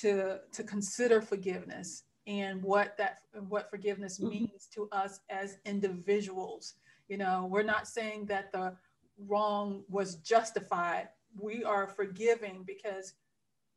to 0.00 0.40
to 0.52 0.64
consider 0.64 1.22
forgiveness 1.22 2.02
and 2.26 2.60
what 2.62 2.96
that 2.98 3.20
what 3.48 3.70
forgiveness 3.70 4.18
mm-hmm. 4.18 4.30
means 4.30 4.68
to 4.74 4.88
us 4.90 5.20
as 5.30 5.58
individuals. 5.64 6.74
You 7.08 7.18
know 7.18 7.46
we're 7.48 7.62
not 7.62 7.86
saying 7.86 8.26
that 8.26 8.50
the 8.50 8.76
wrong 9.28 9.84
was 9.88 10.16
justified. 10.16 11.08
We 11.38 11.62
are 11.62 11.86
forgiving 11.86 12.64
because 12.66 13.12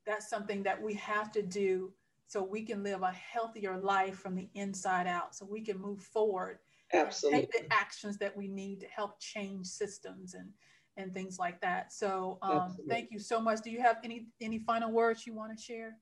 that's 0.08 0.30
something 0.30 0.64
that 0.64 0.82
we 0.82 0.96
have 0.96 1.32
to 1.34 1.44
do 1.44 1.94
so 2.30 2.42
we 2.42 2.64
can 2.64 2.84
live 2.84 3.02
a 3.02 3.12
healthier 3.12 3.78
life 3.78 4.16
from 4.16 4.36
the 4.36 4.48
inside 4.54 5.08
out 5.08 5.36
so 5.36 5.46
we 5.46 5.62
can 5.62 5.78
move 5.78 6.02
forward 6.02 6.60
Absolutely. 6.94 7.42
take 7.42 7.52
the 7.52 7.74
actions 7.74 8.18
that 8.18 8.36
we 8.36 8.48
need 8.48 8.80
to 8.80 8.88
help 8.88 9.20
change 9.20 9.68
systems 9.68 10.34
and 10.34 10.50
and 10.98 11.14
things 11.14 11.40
like 11.40 11.62
that. 11.62 11.94
So 11.94 12.40
um, 12.42 12.76
thank 12.90 13.10
you 13.10 13.20
so 13.20 13.40
much. 13.40 13.62
Do 13.62 13.70
you 13.70 13.82
have 13.82 13.98
any 14.04 14.28
any 14.42 14.60
final 14.60 14.92
words 14.92 15.26
you 15.26 15.34
want 15.34 15.58
to 15.58 15.64
share? 15.64 15.98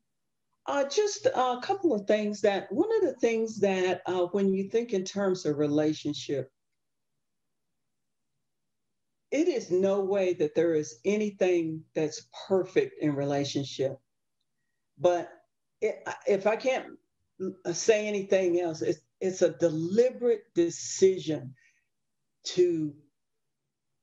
Uh, 0.66 0.86
just 0.86 1.28
a 1.28 1.60
couple 1.62 1.94
of 1.94 2.06
things 2.08 2.42
that 2.42 2.72
one 2.72 2.90
of 2.98 3.02
the 3.02 3.16
things 3.20 3.60
that 3.60 4.02
uh, 4.06 4.26
when 4.32 4.52
you 4.54 4.70
think 4.70 4.94
in 4.94 5.04
terms 5.04 5.46
of 5.46 5.58
relationship 5.58 6.52
it 9.32 9.48
is 9.50 9.72
no 9.72 10.00
way 10.02 10.34
that 10.34 10.56
there 10.56 10.74
is 10.74 11.00
anything 11.04 11.84
that's 11.94 12.28
perfect 12.48 13.02
in 13.02 13.14
relationship. 13.14 14.00
But 14.98 15.30
if 15.82 16.48
I 16.48 16.56
can't 16.56 16.86
say 17.72 18.08
anything 18.08 18.60
else, 18.60 18.82
it's, 18.82 19.00
it's 19.20 19.42
a 19.42 19.50
deliberate 19.50 20.44
decision 20.56 21.54
to 22.46 22.94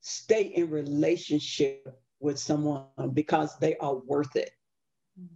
stay 0.01 0.43
in 0.43 0.69
relationship 0.69 1.87
with 2.19 2.39
someone 2.39 2.85
because 3.13 3.57
they 3.59 3.75
are 3.77 3.95
worth 3.95 4.35
it. 4.35 4.51
Mm-hmm. 5.19 5.35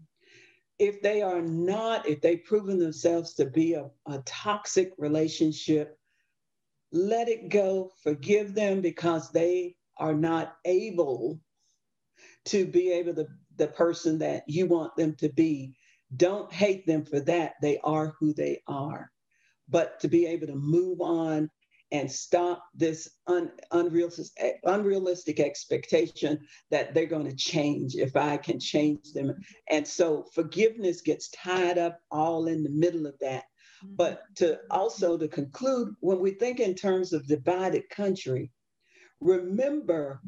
If 0.77 1.01
they 1.01 1.21
are 1.21 1.41
not, 1.41 2.07
if 2.07 2.21
they've 2.21 2.43
proven 2.43 2.79
themselves 2.79 3.33
to 3.35 3.45
be 3.45 3.73
a, 3.73 3.89
a 4.07 4.19
toxic 4.25 4.93
relationship, 4.97 5.97
let 6.91 7.27
it 7.27 7.49
go, 7.49 7.91
forgive 8.03 8.53
them 8.53 8.81
because 8.81 9.31
they 9.31 9.75
are 9.97 10.13
not 10.13 10.55
able 10.65 11.39
to 12.45 12.65
be 12.65 12.91
able 12.91 13.13
to 13.15 13.27
the 13.57 13.67
person 13.67 14.19
that 14.19 14.43
you 14.47 14.65
want 14.65 14.95
them 14.95 15.15
to 15.15 15.29
be 15.29 15.75
don't 16.15 16.51
hate 16.51 16.85
them 16.85 17.05
for 17.05 17.19
that. 17.21 17.53
They 17.61 17.79
are 17.83 18.13
who 18.19 18.33
they 18.33 18.61
are. 18.67 19.11
But 19.67 19.99
to 19.99 20.07
be 20.07 20.25
able 20.25 20.47
to 20.47 20.55
move 20.55 21.01
on 21.01 21.49
and 21.91 22.11
stop 22.11 22.65
this 22.75 23.09
un, 23.27 23.51
unrealistic, 23.71 24.59
unrealistic 24.63 25.39
expectation 25.39 26.39
that 26.69 26.93
they're 26.93 27.05
going 27.05 27.27
to 27.27 27.35
change 27.35 27.95
if 27.95 28.15
I 28.15 28.37
can 28.37 28.59
change 28.59 29.13
them. 29.13 29.33
And 29.69 29.87
so 29.87 30.25
forgiveness 30.33 31.01
gets 31.01 31.29
tied 31.29 31.77
up 31.77 31.99
all 32.11 32.47
in 32.47 32.63
the 32.63 32.69
middle 32.69 33.07
of 33.07 33.17
that. 33.19 33.45
Mm-hmm. 33.83 33.95
But 33.95 34.23
to 34.35 34.59
also 34.69 35.17
to 35.17 35.27
conclude, 35.27 35.95
when 35.99 36.19
we 36.19 36.31
think 36.31 36.59
in 36.59 36.75
terms 36.75 37.13
of 37.13 37.27
divided 37.27 37.89
country, 37.89 38.51
remember 39.19 40.21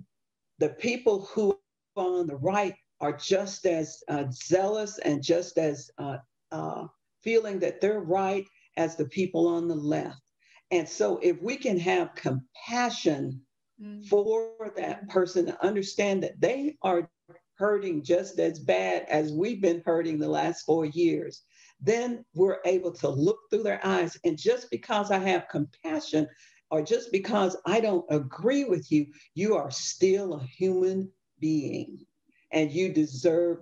the 0.60 0.70
people 0.70 1.28
who 1.34 1.52
are 1.96 2.04
on 2.04 2.28
the 2.28 2.38
right 2.38 2.76
are 3.01 3.17
just 3.17 3.65
as 3.65 4.03
uh, 4.07 4.25
zealous 4.31 4.99
and 4.99 5.23
just 5.23 5.57
as 5.57 5.89
uh, 5.97 6.17
uh, 6.51 6.85
feeling 7.23 7.59
that 7.59 7.81
they're 7.81 7.99
right 7.99 8.45
as 8.77 8.95
the 8.95 9.05
people 9.05 9.47
on 9.47 9.67
the 9.67 9.75
left. 9.75 10.21
And 10.69 10.87
so, 10.87 11.19
if 11.21 11.41
we 11.41 11.57
can 11.57 11.77
have 11.79 12.15
compassion 12.15 13.41
mm. 13.81 14.05
for 14.07 14.71
that 14.77 15.09
person 15.09 15.47
to 15.47 15.65
understand 15.65 16.23
that 16.23 16.39
they 16.39 16.77
are 16.81 17.09
hurting 17.55 18.03
just 18.03 18.39
as 18.39 18.59
bad 18.59 19.05
as 19.09 19.33
we've 19.33 19.61
been 19.61 19.83
hurting 19.85 20.17
the 20.17 20.29
last 20.29 20.65
four 20.65 20.85
years, 20.85 21.41
then 21.81 22.23
we're 22.33 22.59
able 22.65 22.91
to 22.91 23.09
look 23.09 23.39
through 23.49 23.63
their 23.63 23.85
eyes. 23.85 24.17
And 24.23 24.37
just 24.37 24.69
because 24.71 25.11
I 25.11 25.17
have 25.17 25.49
compassion, 25.49 26.27
or 26.69 26.81
just 26.81 27.11
because 27.11 27.57
I 27.65 27.81
don't 27.81 28.05
agree 28.09 28.63
with 28.63 28.91
you, 28.91 29.07
you 29.35 29.55
are 29.55 29.71
still 29.71 30.35
a 30.35 30.43
human 30.43 31.11
being 31.39 32.05
and 32.51 32.71
you 32.71 32.91
deserve 32.93 33.59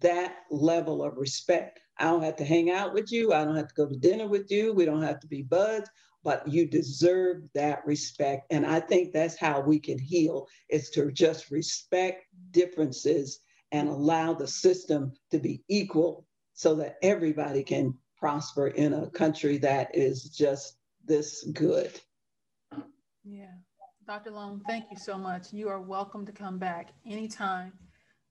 that 0.00 0.36
level 0.50 1.02
of 1.02 1.16
respect. 1.16 1.80
I 1.98 2.04
don't 2.04 2.22
have 2.22 2.36
to 2.36 2.44
hang 2.44 2.70
out 2.70 2.94
with 2.94 3.12
you. 3.12 3.32
I 3.32 3.44
don't 3.44 3.56
have 3.56 3.68
to 3.68 3.74
go 3.74 3.86
to 3.86 3.96
dinner 3.96 4.26
with 4.26 4.50
you. 4.50 4.72
We 4.72 4.86
don't 4.86 5.02
have 5.02 5.20
to 5.20 5.26
be 5.26 5.42
buds, 5.42 5.90
but 6.24 6.48
you 6.48 6.66
deserve 6.66 7.42
that 7.54 7.84
respect. 7.84 8.46
And 8.50 8.64
I 8.64 8.80
think 8.80 9.12
that's 9.12 9.38
how 9.38 9.60
we 9.60 9.78
can 9.78 9.98
heal 9.98 10.46
is 10.70 10.90
to 10.90 11.12
just 11.12 11.50
respect 11.50 12.24
differences 12.50 13.40
and 13.72 13.88
allow 13.88 14.32
the 14.32 14.48
system 14.48 15.12
to 15.30 15.38
be 15.38 15.62
equal 15.68 16.26
so 16.54 16.74
that 16.76 16.96
everybody 17.02 17.62
can 17.62 17.94
prosper 18.16 18.68
in 18.68 18.92
a 18.92 19.10
country 19.10 19.58
that 19.58 19.94
is 19.94 20.24
just 20.24 20.76
this 21.04 21.44
good. 21.52 21.92
Yeah. 23.24 23.52
Dr. 24.06 24.30
Long, 24.30 24.62
thank 24.66 24.86
you 24.90 24.96
so 24.96 25.16
much. 25.16 25.52
You 25.52 25.68
are 25.68 25.80
welcome 25.80 26.26
to 26.26 26.32
come 26.32 26.58
back 26.58 26.92
anytime 27.06 27.72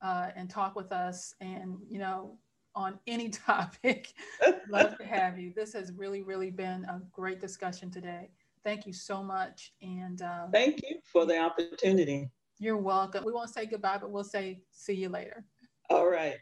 uh, 0.01 0.29
and 0.35 0.49
talk 0.49 0.75
with 0.75 0.91
us 0.91 1.33
and, 1.41 1.77
you 1.89 1.99
know, 1.99 2.37
on 2.75 2.99
any 3.07 3.29
topic. 3.47 4.13
Love 4.69 4.97
to 4.97 5.05
have 5.05 5.39
you. 5.39 5.53
This 5.55 5.73
has 5.73 5.91
really, 5.93 6.21
really 6.21 6.51
been 6.51 6.85
a 6.85 7.01
great 7.11 7.39
discussion 7.39 7.89
today. 7.89 8.29
Thank 8.63 8.85
you 8.85 8.93
so 8.93 9.23
much. 9.23 9.73
And 9.81 10.21
um, 10.21 10.51
thank 10.51 10.81
you 10.83 10.99
for 11.03 11.25
the 11.25 11.37
opportunity. 11.39 12.29
You're 12.59 12.77
welcome. 12.77 13.23
We 13.23 13.31
won't 13.31 13.49
say 13.49 13.65
goodbye, 13.65 13.97
but 13.99 14.11
we'll 14.11 14.23
say 14.23 14.61
see 14.71 14.93
you 14.93 15.09
later. 15.09 15.45
All 15.89 16.09
right. 16.09 16.37